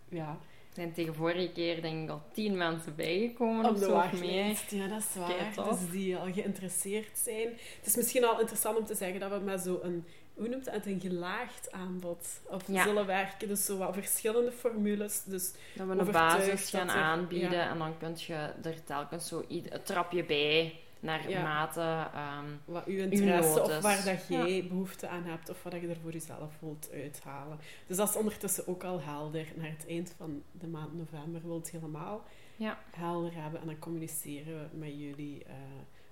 ja. 0.08 0.28
er 0.68 0.74
zijn 0.82 0.92
tegen 0.92 1.14
vorige 1.14 1.52
keer 1.52 1.82
denk 1.82 2.02
ik 2.04 2.10
al 2.10 2.22
tien 2.32 2.56
mensen 2.56 2.94
bijgekomen 2.96 3.64
Op 3.64 3.70
of 3.74 3.78
zo 3.78 3.96
of 3.96 4.20
meer. 4.20 4.60
Ja, 4.68 4.86
dat 4.88 4.98
is 4.98 5.14
waar. 5.14 5.68
Dus 5.70 5.90
die 5.90 6.16
al 6.16 6.32
geïnteresseerd 6.32 7.18
zijn. 7.18 7.48
Het 7.78 7.86
is 7.86 7.96
misschien 7.96 8.24
al 8.24 8.40
interessant 8.40 8.78
om 8.78 8.84
te 8.84 8.94
zeggen 8.94 9.20
dat 9.20 9.30
we 9.30 9.38
met 9.38 9.60
zo'n, 9.60 10.04
hoe 10.34 10.48
noemt 10.48 10.70
het, 10.70 10.86
een 10.86 11.00
gelaagd 11.00 11.72
aanbod 11.72 12.40
of 12.50 12.62
Ja. 12.66 12.82
zullen 12.82 13.06
werken. 13.06 13.48
Dus 13.48 13.64
zo 13.64 13.76
wat 13.78 13.94
verschillende 13.94 14.52
formules. 14.52 15.22
Dus 15.24 15.52
Dat 15.74 15.86
we 15.86 15.92
een 15.98 16.10
basis 16.10 16.70
gaan 16.70 16.88
er- 16.88 16.94
aanbieden 16.94 17.50
ja. 17.50 17.70
en 17.70 17.78
dan 17.78 17.98
kun 17.98 18.14
je 18.16 18.34
er 18.62 18.84
telkens 18.84 19.28
zo 19.28 19.44
een 19.48 19.70
trapje 19.84 20.24
bij 20.24 20.80
naar 21.06 21.30
Ja. 21.30 21.42
mate. 21.42 22.08
ehm, 22.14 22.44
wat 22.64 22.84
uw 22.84 22.98
interesse 22.98 23.62
of 23.62 23.80
waar 23.80 24.04
dat 24.04 24.26
jij 24.28 24.66
behoefte 24.68 25.08
aan 25.08 25.24
hebt 25.24 25.48
of 25.48 25.62
wat 25.62 25.72
je 25.72 25.88
er 25.88 26.00
voor 26.02 26.12
jezelf 26.12 26.52
wilt 26.60 26.90
uithalen. 26.92 27.58
Dus 27.86 27.96
dat 27.96 28.08
is 28.08 28.16
ondertussen 28.16 28.68
ook 28.68 28.84
al 28.84 29.00
helder. 29.00 29.46
Naar 29.56 29.70
het 29.70 29.86
eind 29.88 30.14
van 30.16 30.42
de 30.52 30.66
maand 30.66 30.94
november 30.94 31.40
wil 31.42 31.54
het 31.54 31.70
helemaal 31.70 32.24
ja. 32.56 32.78
helder 32.90 33.34
hebben. 33.34 33.60
En 33.60 33.66
dan 33.66 33.78
communiceren 33.78 34.70
we 34.70 34.76
met 34.76 34.98
jullie 34.98 35.44
eh 35.44 35.54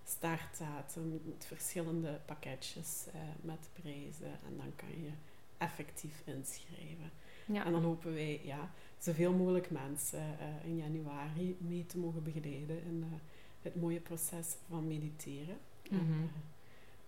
startdatum, 0.05 1.21
met 1.25 1.47
verschillende 1.47 2.21
pakketjes 2.25 3.07
eh, 3.13 3.21
met 3.41 3.69
prijzen. 3.73 4.33
En 4.47 4.57
dan 4.57 4.73
kan 4.77 5.03
je 5.03 5.11
effectief 5.59 6.23
inschrijven. 6.25 7.11
Ja. 7.47 7.65
En 7.65 7.73
dan 7.73 7.83
hopen 7.83 8.15
wij 8.15 8.41
ja, 8.45 8.71
zoveel 8.99 9.33
mogelijk 9.33 9.71
mensen 9.71 10.39
eh, 10.39 10.69
in 10.69 10.77
januari 10.77 11.57
mee 11.61 11.87
te 11.87 11.99
mogen 11.99 12.23
begeleiden 12.23 12.85
in 12.85 13.05
het 13.64 13.80
mooie 13.80 14.00
proces 14.00 14.47
van 14.71 14.87
mediteren. 14.87 15.56
En, 15.90 15.97
Mhm. 15.97 16.23
eh, 16.23 16.28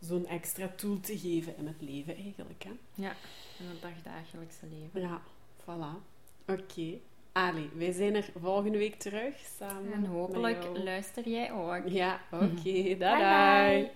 Zo'n 0.01 0.27
extra 0.27 0.69
tool 0.77 1.01
te 1.01 1.19
geven 1.19 1.57
in 1.59 1.67
het 1.67 1.81
leven 1.81 2.17
eigenlijk. 2.17 2.65
Hè? 2.65 2.71
ja, 2.95 3.11
in 3.59 3.67
het 3.69 3.83
dagdagelijkse 3.83 4.67
leven. 4.81 5.01
Ja, 5.11 5.21
voilà. 5.63 6.01
Oké. 6.47 6.99
Ali, 7.33 7.71
wij 7.77 7.93
zijn 7.93 8.15
er 8.15 8.29
volgende 8.43 8.79
week 8.79 8.95
terug 8.99 9.35
samen. 9.59 9.93
En 9.93 10.01
met 10.01 10.11
hopelijk 10.11 10.63
jou. 10.63 10.83
luister 10.85 11.29
jij 11.29 11.53
ook. 11.53 11.83
Ja, 11.89 12.21
oké. 12.45 12.97
Bye. 12.99 13.91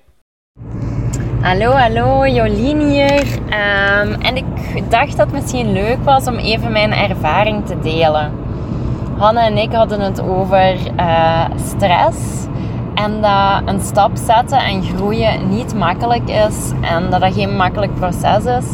Hallo, 1.40 1.70
hallo, 1.70 2.26
Jolien 2.26 2.80
hier. 2.90 3.38
Ehm, 3.48 4.12
en 4.20 4.36
ik 4.36 4.90
dacht 4.90 5.16
dat 5.16 5.26
het 5.26 5.32
misschien 5.32 5.72
leuk 5.72 5.98
was 6.04 6.26
om 6.26 6.36
even 6.36 6.72
mijn 6.72 6.92
ervaring 6.92 7.66
te 7.66 7.78
delen. 7.80 8.32
Hanne 9.16 9.40
en 9.40 9.56
ik 9.56 9.72
hadden 9.72 10.00
het 10.00 10.20
over 10.20 10.96
eh, 10.96 11.50
stress. 11.56 12.46
En 13.04 13.20
dat 13.20 13.74
een 13.74 13.80
stap 13.80 14.10
zetten 14.14 14.58
en 14.58 14.82
groeien 14.82 15.48
niet 15.48 15.74
makkelijk 15.74 16.28
is. 16.28 16.72
En 16.80 17.10
dat 17.10 17.20
dat 17.20 17.34
geen 17.34 17.56
makkelijk 17.56 17.94
proces 17.94 18.44
is. 18.44 18.66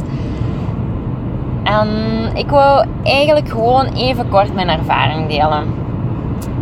En 1.65 1.89
ik 2.35 2.51
wou 2.51 2.87
eigenlijk 3.03 3.49
gewoon 3.49 3.87
even 3.87 4.29
kort 4.29 4.55
mijn 4.55 4.69
ervaring 4.69 5.29
delen. 5.29 5.75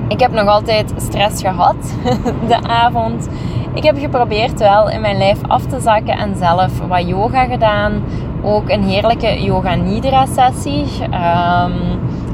Ik 0.09 0.20
heb 0.20 0.33
nog 0.33 0.46
altijd 0.46 0.92
stress 0.96 1.42
gehad 1.42 1.77
de 2.48 2.62
avond. 2.68 3.29
Ik 3.74 3.83
heb 3.83 3.98
geprobeerd 3.98 4.59
wel 4.59 4.90
in 4.90 5.00
mijn 5.00 5.18
lijf 5.18 5.38
af 5.46 5.66
te 5.66 5.81
zakken 5.81 6.18
en 6.18 6.37
zelf 6.37 6.81
wat 6.88 7.09
yoga 7.09 7.44
gedaan. 7.44 8.03
Ook 8.42 8.70
een 8.70 8.83
heerlijke 8.83 9.42
yoga 9.42 9.74
nidra 9.74 10.27
sessie. 10.27 10.87
Ehm, 11.11 11.72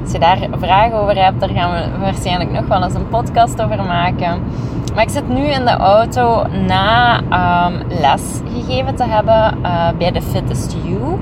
als 0.03 0.13
je 0.13 0.19
daar 0.19 0.39
vragen 0.59 0.99
over 1.01 1.25
hebt, 1.25 1.41
daar 1.41 1.49
gaan 1.49 1.73
we 1.73 1.99
waarschijnlijk 2.01 2.51
nog 2.51 2.67
wel 2.67 2.83
eens 2.83 2.95
een 2.95 3.09
podcast 3.09 3.63
over 3.63 3.85
maken. 3.85 4.43
Maar 4.95 5.03
ik 5.03 5.11
zit 5.11 5.29
nu 5.29 5.45
in 5.47 5.65
de 5.65 5.77
auto 5.77 6.47
na 6.67 7.21
ehm, 7.31 7.73
les 8.01 8.23
gegeven 8.55 8.95
te 8.95 9.05
hebben 9.05 9.59
eh, 9.63 9.89
bij 9.99 10.11
de 10.11 10.23
Fittest 10.23 10.77
You 10.83 11.19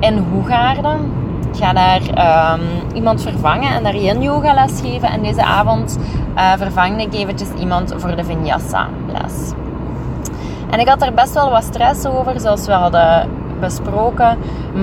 in 0.00 0.26
Hoegaarden. 0.32 1.12
Ik 1.52 1.60
ga 1.60 1.72
daar 1.72 2.00
ehm, 2.14 2.60
iemand 2.94 3.22
vervangen 3.22 3.74
en 3.74 3.82
daar 3.82 3.96
yin 3.96 4.22
yoga 4.22 4.54
les 4.54 4.80
geven. 4.80 5.08
En 5.08 5.22
deze 5.22 5.44
avond 5.44 5.98
eh 6.34 6.52
vervangde 6.56 7.02
ik 7.02 7.14
eventjes 7.14 7.48
iemand 7.58 7.94
voor 7.96 8.16
de 8.16 8.24
vinyasa 8.24 8.88
les. 9.06 9.52
En 10.70 10.80
ik 10.80 10.88
had 10.88 11.02
er 11.02 11.14
best 11.14 11.34
wel 11.34 11.50
wat 11.50 11.64
stress 11.64 12.06
over, 12.06 12.40
zoals 12.40 12.66
we 12.66 12.72
hadden 12.72 13.28
besproken. 13.60 14.38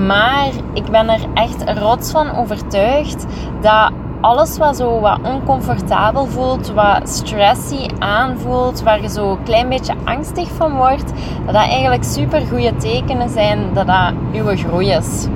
Maar 0.06 0.48
ik 0.72 0.90
ben 0.90 1.08
er 1.08 1.20
echt 1.34 1.78
rots 1.78 2.10
van 2.10 2.36
overtuigd 2.36 3.26
dat 3.60 3.90
alles 4.22 4.58
wat 4.58 4.76
zo 4.76 5.00
wat 5.00 5.18
oncomfortabel 5.22 6.26
voelt, 6.26 6.72
wat 6.72 7.08
stressy 7.08 7.88
aanvoelt, 7.98 8.82
waar 8.82 9.02
je 9.02 9.08
zo 9.08 9.30
een 9.30 9.42
klein 9.42 9.68
beetje 9.68 9.94
angstig 10.04 10.48
van 10.48 10.76
wordt, 10.76 11.12
dat 11.44 11.54
dat 11.54 11.62
eigenlijk 11.62 12.04
super 12.04 12.40
goede 12.40 12.76
tekenen 12.76 13.28
zijn 13.28 13.58
dat 13.72 13.86
dat 13.86 14.12
uw 14.32 14.56
groei 14.56 14.88
is. 14.88 15.26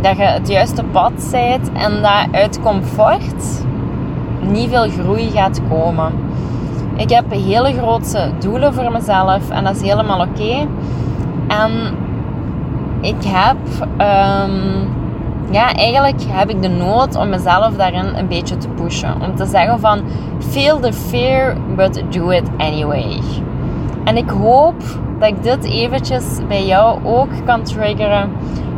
Dat 0.00 0.16
je 0.16 0.22
het 0.22 0.48
juiste 0.48 0.84
pad 0.84 1.12
zijt 1.16 1.72
en 1.72 2.02
dat 2.02 2.26
uit 2.32 2.60
comfort 2.60 3.64
niet 4.40 4.68
veel 4.70 4.88
groei 4.88 5.30
gaat 5.30 5.60
komen. 5.68 6.12
Ik 6.96 7.10
heb 7.10 7.30
hele 7.30 7.72
grote 7.72 8.30
doelen 8.38 8.74
voor 8.74 8.92
mezelf 8.92 9.50
en 9.50 9.64
dat 9.64 9.76
is 9.76 9.82
helemaal 9.82 10.20
oké. 10.20 10.66
En 11.48 11.70
ik 13.00 13.24
heb, 13.24 13.56
ehm, 13.96 14.95
ja, 15.50 15.74
eigenlijk 15.74 16.22
heb 16.28 16.50
ik 16.50 16.62
de 16.62 16.68
nood 16.68 17.16
om 17.16 17.28
mezelf 17.28 17.76
daarin 17.76 18.14
een 18.16 18.28
beetje 18.28 18.56
te 18.56 18.68
pushen. 18.68 19.20
Om 19.22 19.34
te 19.36 19.46
zeggen 19.46 19.80
van, 19.80 20.00
feel 20.38 20.80
the 20.80 20.92
fear, 20.92 21.56
but 21.76 22.02
do 22.10 22.30
it 22.30 22.48
anyway. 22.58 23.20
En 24.04 24.16
ik 24.16 24.30
hoop 24.30 24.82
dat 25.18 25.28
ik 25.28 25.42
dit 25.42 25.64
eventjes 25.64 26.38
bij 26.48 26.66
jou 26.66 26.98
ook 27.04 27.28
kan 27.44 27.62
triggeren 27.62 28.30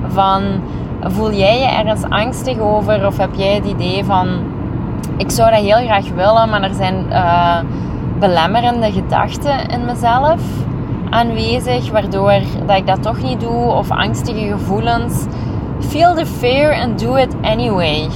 van, 0.09 0.43
voel 1.01 1.33
jij 1.33 1.59
je 1.59 1.67
ergens 1.67 2.03
angstig 2.09 2.59
over 2.59 3.07
of 3.07 3.17
heb 3.19 3.35
jij 3.35 3.55
het 3.55 3.67
idee 3.67 4.05
van, 4.05 4.29
ik 5.17 5.31
zou 5.31 5.51
dat 5.51 5.61
heel 5.61 5.87
graag 5.87 6.09
willen, 6.09 6.49
maar 6.49 6.63
er 6.63 6.75
zijn 6.75 7.11
eh, 7.11 7.59
belemmerende 8.19 8.93
gedachten 8.93 9.69
in 9.69 9.85
mezelf 9.85 10.41
aanwezig, 11.11 11.91
waardoor 11.91 12.41
dat 12.67 12.77
ik 12.77 12.87
dat 12.87 13.03
toch 13.03 13.23
niet 13.23 13.41
doe, 13.41 13.73
of 13.73 13.91
angstige 13.91 14.47
gevoelens. 14.49 15.27
Feel 15.81 16.15
the 16.15 16.27
fear 16.27 16.73
and 16.73 16.99
do 16.99 17.17
it 17.17 17.35
anyway. 17.43 18.09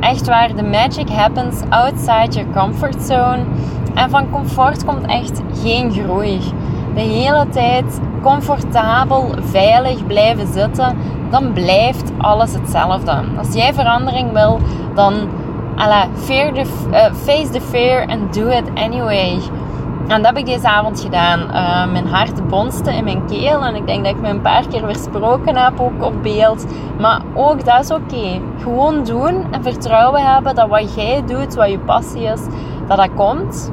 Echt 0.00 0.26
waar, 0.26 0.54
the 0.54 0.62
magic 0.62 1.08
happens 1.08 1.62
outside 1.68 2.34
your 2.34 2.52
comfort 2.52 3.02
zone. 3.02 3.44
En 3.94 4.10
van 4.10 4.30
comfort 4.30 4.84
komt 4.84 5.06
echt 5.06 5.42
geen 5.62 5.92
groei. 5.92 6.40
De 6.94 7.00
hele 7.00 7.48
tijd 7.48 8.00
comfortabel, 8.22 9.34
veilig 9.40 10.06
blijven 10.06 10.46
zitten, 10.46 10.96
dan 11.30 11.52
blijft 11.52 12.12
alles 12.18 12.52
hetzelfde. 12.52 13.22
Als 13.38 13.54
jij 13.54 13.74
verandering 13.74 14.32
wil, 14.32 14.60
dan 14.94 15.14
fear 16.14 16.52
the, 16.52 16.66
eh, 16.92 17.12
face 17.14 17.50
the 17.50 17.60
fear 17.60 18.06
and 18.08 18.32
do 18.32 18.48
it 18.48 18.64
anyway. 18.74 19.38
En 20.10 20.22
dat 20.22 20.26
heb 20.26 20.36
ik 20.36 20.46
deze 20.46 20.68
avond 20.68 21.00
gedaan. 21.00 21.40
Eh, 21.40 21.92
mijn 21.92 22.06
hart 22.06 22.48
bonste 22.48 22.94
in 22.94 23.04
mijn 23.04 23.26
keel. 23.26 23.64
En 23.64 23.74
ik 23.74 23.86
denk 23.86 24.04
dat 24.04 24.14
ik 24.14 24.20
me 24.20 24.28
een 24.28 24.40
paar 24.40 24.68
keer 24.68 24.84
versproken 24.84 25.56
heb, 25.56 25.80
ook 25.80 26.04
op 26.04 26.22
beeld. 26.22 26.66
Maar 26.98 27.20
ook 27.34 27.64
dat 27.64 27.80
is 27.80 27.90
oké. 27.90 28.40
Gewoon 28.62 29.04
doen 29.04 29.44
en 29.50 29.62
vertrouwen 29.62 30.22
hebben 30.22 30.54
dat 30.54 30.68
wat 30.68 30.94
jij 30.94 31.22
doet, 31.26 31.54
wat 31.54 31.70
je 31.70 31.78
passie 31.78 32.22
is, 32.22 32.40
dat 32.86 32.96
dat 32.96 33.14
komt. 33.14 33.72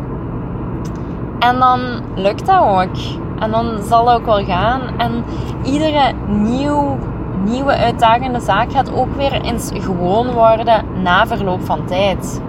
En 1.40 1.60
dan 1.60 1.80
lukt 2.16 2.46
dat 2.46 2.60
ook. 2.60 2.96
En 3.40 3.52
dan 3.52 3.82
zal 3.84 4.06
dat 4.06 4.16
ook 4.16 4.26
wel 4.26 4.46
gaan. 4.46 4.82
En 4.98 5.24
iedere 5.64 6.14
nieuw, 6.28 6.98
nieuwe 7.44 7.76
uitdagende 7.76 8.40
zaak 8.40 8.72
gaat 8.72 8.94
ook 8.94 9.16
weer 9.16 9.42
eens 9.42 9.72
gewoon 9.74 10.32
worden 10.32 10.86
na 11.02 11.28
verloop 11.28 11.66
van 11.66 11.86
tijd. 11.86 12.42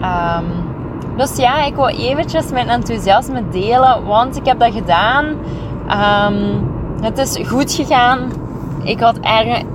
Ehm, 0.00 0.44
dus 1.18 1.36
ja, 1.36 1.64
ik 1.64 1.74
wil 1.74 1.88
eventjes 1.88 2.50
mijn 2.50 2.68
enthousiasme 2.68 3.48
delen, 3.50 4.04
want 4.04 4.36
ik 4.36 4.46
heb 4.46 4.58
dat 4.58 4.72
gedaan. 4.72 5.34
Ehm, 5.88 6.34
het 7.00 7.18
is 7.18 7.48
goed 7.48 7.72
gegaan. 7.72 8.46
ik 8.82 9.00
had 9.00 9.20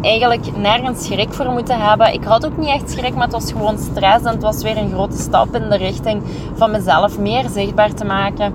eigenlijk 0.02 0.58
nergens 0.58 1.06
schrik 1.06 1.34
voor 1.34 1.52
moeten 1.52 1.80
hebben. 1.80 2.14
Ik 2.14 2.24
had 2.24 2.46
ook 2.46 2.58
niet 2.58 2.70
echt 2.70 2.90
schrik, 2.90 3.14
maar 3.14 3.24
het 3.24 3.32
was 3.32 3.52
gewoon 3.52 3.78
stress. 3.78 4.26
En 4.26 4.32
het 4.32 4.42
was 4.42 4.64
weer 4.64 4.78
een 4.78 4.92
grote 4.92 5.18
stap 5.18 5.56
in 5.56 5.70
de 5.70 5.78
richting 5.78 6.24
van 6.56 6.72
mezelf 6.72 7.20
meer 7.20 7.50
zichtbaar 7.50 7.94
te 7.94 8.06
maken. 8.06 8.54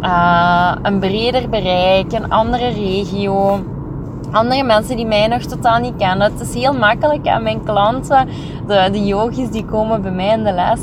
Uh, 0.00 0.72
een 0.82 0.98
breder 0.98 1.48
bereik, 1.48 2.12
een 2.12 2.30
andere 2.30 2.68
regio. 2.68 3.60
Andere 4.30 4.62
mensen 4.62 4.96
die 4.96 5.06
mij 5.06 5.26
nog 5.26 5.42
totaal 5.42 5.80
niet 5.80 5.96
kennen. 5.96 6.32
Het 6.32 6.40
is 6.40 6.54
heel 6.54 6.74
makkelijk. 6.74 7.24
En 7.26 7.42
mijn 7.42 7.64
klanten, 7.64 8.28
de, 8.66 8.88
de 8.92 9.04
yogis 9.04 9.50
die 9.50 9.64
komen 9.64 10.02
bij 10.02 10.12
mij 10.12 10.28
in 10.28 10.44
de 10.44 10.52
les. 10.52 10.80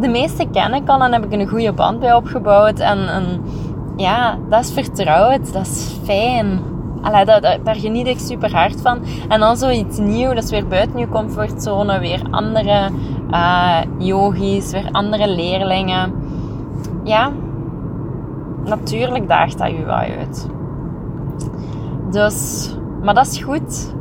De 0.00 0.08
meeste 0.08 0.46
ken 0.52 0.74
ik 0.74 0.88
al 0.88 1.02
en 1.02 1.12
heb 1.12 1.24
ik 1.24 1.32
een 1.32 1.48
goede 1.48 1.72
band 1.72 2.00
bij 2.00 2.14
opgebouwd. 2.14 2.78
En, 2.78 3.40
ja, 3.96 4.38
dat 4.48 4.60
is 4.60 4.72
vertrouwd. 4.72 5.52
Dat 5.52 5.66
is 5.66 5.98
fijn. 6.04 6.60
Allee, 7.02 7.24
daar, 7.24 7.76
geniet 7.76 8.06
ik 8.06 8.18
super 8.18 8.54
hard 8.54 8.80
van. 8.80 8.98
En 9.28 9.40
dan 9.40 9.56
zoiets 9.56 9.98
nieuw, 9.98 10.34
dat 10.34 10.44
is 10.44 10.50
weer 10.50 10.66
buiten 10.66 10.98
je 10.98 11.08
comfortzone, 11.08 11.98
weer 11.98 12.22
andere 12.30 12.90
uh, 13.30 13.78
yogis, 13.98 14.70
weer 14.70 14.88
andere 14.92 15.28
leerlingen. 15.28 16.12
Ja, 17.04 17.32
natuurlijk 18.64 19.28
daagt 19.28 19.58
dat 19.58 19.70
je 19.70 19.84
wel 19.84 19.94
uit. 19.94 20.48
Dus, 22.10 22.70
maar 23.02 23.14
dat 23.14 23.26
is 23.26 23.42
goed. 23.42 23.94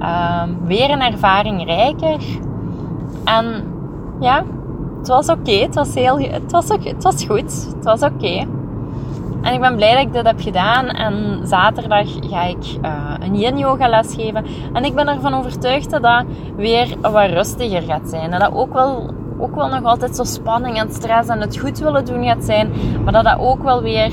Uh, 0.00 0.42
weer 0.64 0.90
een 0.90 1.00
ervaring 1.00 1.64
rijker. 1.64 2.24
En 3.24 3.64
ja, 4.20 4.42
het 5.06 5.26
was 5.26 5.36
oké. 5.36 5.52
Het 5.52 5.74
was 5.74 5.94
heel, 5.94 6.18
het 6.18 6.52
was, 6.52 6.68
het 6.68 7.02
was 7.02 7.24
goed. 7.24 7.66
Het 7.74 7.84
was 7.84 8.02
oké. 8.02 8.46
En 9.42 9.52
ik 9.52 9.60
ben 9.60 9.76
blij 9.76 9.94
dat 9.94 10.02
ik 10.02 10.12
dit 10.12 10.26
heb 10.26 10.40
gedaan. 10.40 10.86
En 10.88 11.40
zaterdag 11.46 12.06
ga 12.30 12.42
ik 12.42 12.78
uh, 12.84 13.14
een 13.20 13.36
yin 13.38 13.58
yoga 13.58 13.88
les 13.88 14.14
geven. 14.14 14.44
En 14.72 14.84
ik 14.84 14.94
ben 14.94 15.08
ervan 15.08 15.34
overtuigd 15.34 15.90
dat 15.90 16.02
dat 16.02 16.24
weer 16.56 16.96
wat 17.00 17.30
rustiger 17.30 17.82
gaat 17.82 18.08
zijn. 18.08 18.32
En 18.32 18.40
dat 18.40 18.54
ook 18.54 18.72
wel, 18.72 19.10
ook 19.38 19.54
wel 19.54 19.68
nog 19.68 19.84
altijd 19.84 20.16
zo 20.16 20.24
spanning 20.24 20.78
en 20.78 20.90
stress 20.90 21.28
en 21.28 21.40
het 21.40 21.58
goed 21.58 21.78
willen 21.78 22.04
doen 22.04 22.24
gaat 22.24 22.44
zijn. 22.44 22.70
Maar 23.04 23.12
dat 23.12 23.24
dat 23.24 23.38
ook 23.38 23.62
wel 23.62 23.82
weer 23.82 24.12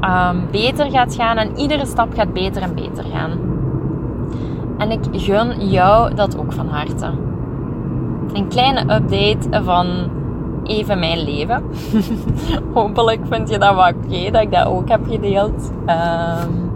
um, 0.00 0.48
beter 0.50 0.90
gaat 0.90 1.14
gaan. 1.14 1.36
En 1.36 1.58
iedere 1.58 1.86
stap 1.86 2.14
gaat 2.14 2.32
beter 2.32 2.62
en 2.62 2.74
beter 2.74 3.04
gaan. 3.04 3.30
En 4.78 4.90
ik 4.90 5.00
gun 5.12 5.68
jou 5.68 6.14
dat 6.14 6.38
ook 6.38 6.52
van 6.52 6.68
harte. 6.68 7.31
Een 8.32 8.48
kleine 8.48 8.80
update 8.80 9.62
van 9.64 10.10
even 10.64 10.98
mijn 10.98 11.18
leven. 11.18 11.62
Hopelijk 12.74 13.20
vind 13.30 13.48
je 13.50 13.58
dat 13.58 13.74
wel 13.74 13.88
oké 13.88 14.30
dat 14.30 14.42
ik 14.42 14.52
dat 14.52 14.66
ook 14.66 14.88
heb 14.88 15.00
gedeeld. 15.08 15.72
Um, 15.86 16.70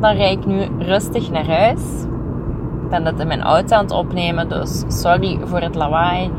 dan 0.00 0.14
rijd 0.14 0.38
ik 0.38 0.46
nu 0.46 0.68
rustig 0.78 1.30
naar 1.30 1.46
huis. 1.46 1.80
Ik 2.82 2.88
ben 2.90 3.04
dat 3.04 3.20
in 3.20 3.26
mijn 3.26 3.42
auto 3.42 3.76
aan 3.76 3.82
het 3.82 3.92
opnemen, 3.92 4.48
dus 4.48 4.84
sorry 4.88 5.38
voor 5.44 5.60
het 5.60 5.74
lawaai. 5.74 6.30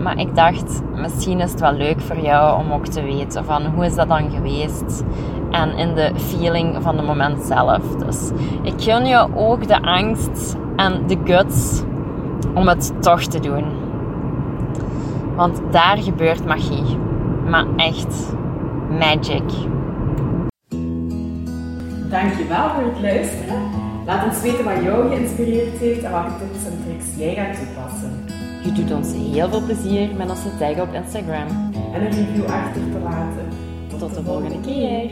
Maar 0.00 0.18
ik 0.18 0.36
dacht, 0.36 0.82
misschien 0.94 1.40
is 1.40 1.50
het 1.50 1.60
wel 1.60 1.72
leuk 1.72 2.00
voor 2.00 2.18
jou 2.18 2.64
om 2.64 2.72
ook 2.72 2.86
te 2.86 3.02
weten 3.02 3.44
van 3.44 3.66
hoe 3.66 3.84
is 3.84 3.94
dat 3.94 4.08
dan 4.08 4.30
geweest. 4.30 5.04
En 5.50 5.76
in 5.76 5.94
de 5.94 6.10
feeling 6.16 6.76
van 6.80 6.96
het 6.96 7.06
moment 7.06 7.42
zelf. 7.42 7.96
Dus 7.96 8.30
ik 8.62 8.74
gun 8.76 9.06
je 9.06 9.28
ook 9.34 9.68
de 9.68 9.82
angst 9.82 10.56
en 10.76 11.06
de 11.06 11.18
guts 11.24 11.82
om 12.54 12.68
het 12.68 12.92
toch 13.00 13.22
te 13.22 13.40
doen. 13.40 13.64
Want 15.36 15.60
daar 15.70 15.98
gebeurt 15.98 16.46
magie. 16.46 16.98
Maar 17.48 17.66
echt 17.76 18.34
magic. 18.98 19.42
Dankjewel 22.10 22.70
voor 22.70 22.84
het 22.84 23.00
luisteren. 23.00 23.62
Laat 24.06 24.24
ons 24.24 24.40
weten 24.40 24.64
wat 24.64 24.82
jou 24.82 25.08
geïnspireerd 25.08 25.78
heeft 25.78 26.02
en 26.02 26.10
welke 26.10 26.30
tips 26.38 26.66
en 26.66 26.78
tricks 26.84 27.06
jij 27.16 27.34
gaat 27.34 27.56
toepassen. 27.56 28.24
Je 28.64 28.72
doet 28.72 28.92
ons 28.92 29.12
heel 29.12 29.48
veel 29.48 29.64
plezier 29.64 30.08
met 30.16 30.30
onze 30.30 30.56
tag 30.58 30.80
op 30.80 30.94
Instagram. 30.94 31.46
En 31.92 32.04
een 32.04 32.10
review 32.10 32.44
achter 32.44 32.82
te 32.92 32.98
laten. 33.04 33.48
Tot, 33.98 34.14
de 34.14 34.22
volgende 34.22 34.60
keer. 34.60 35.10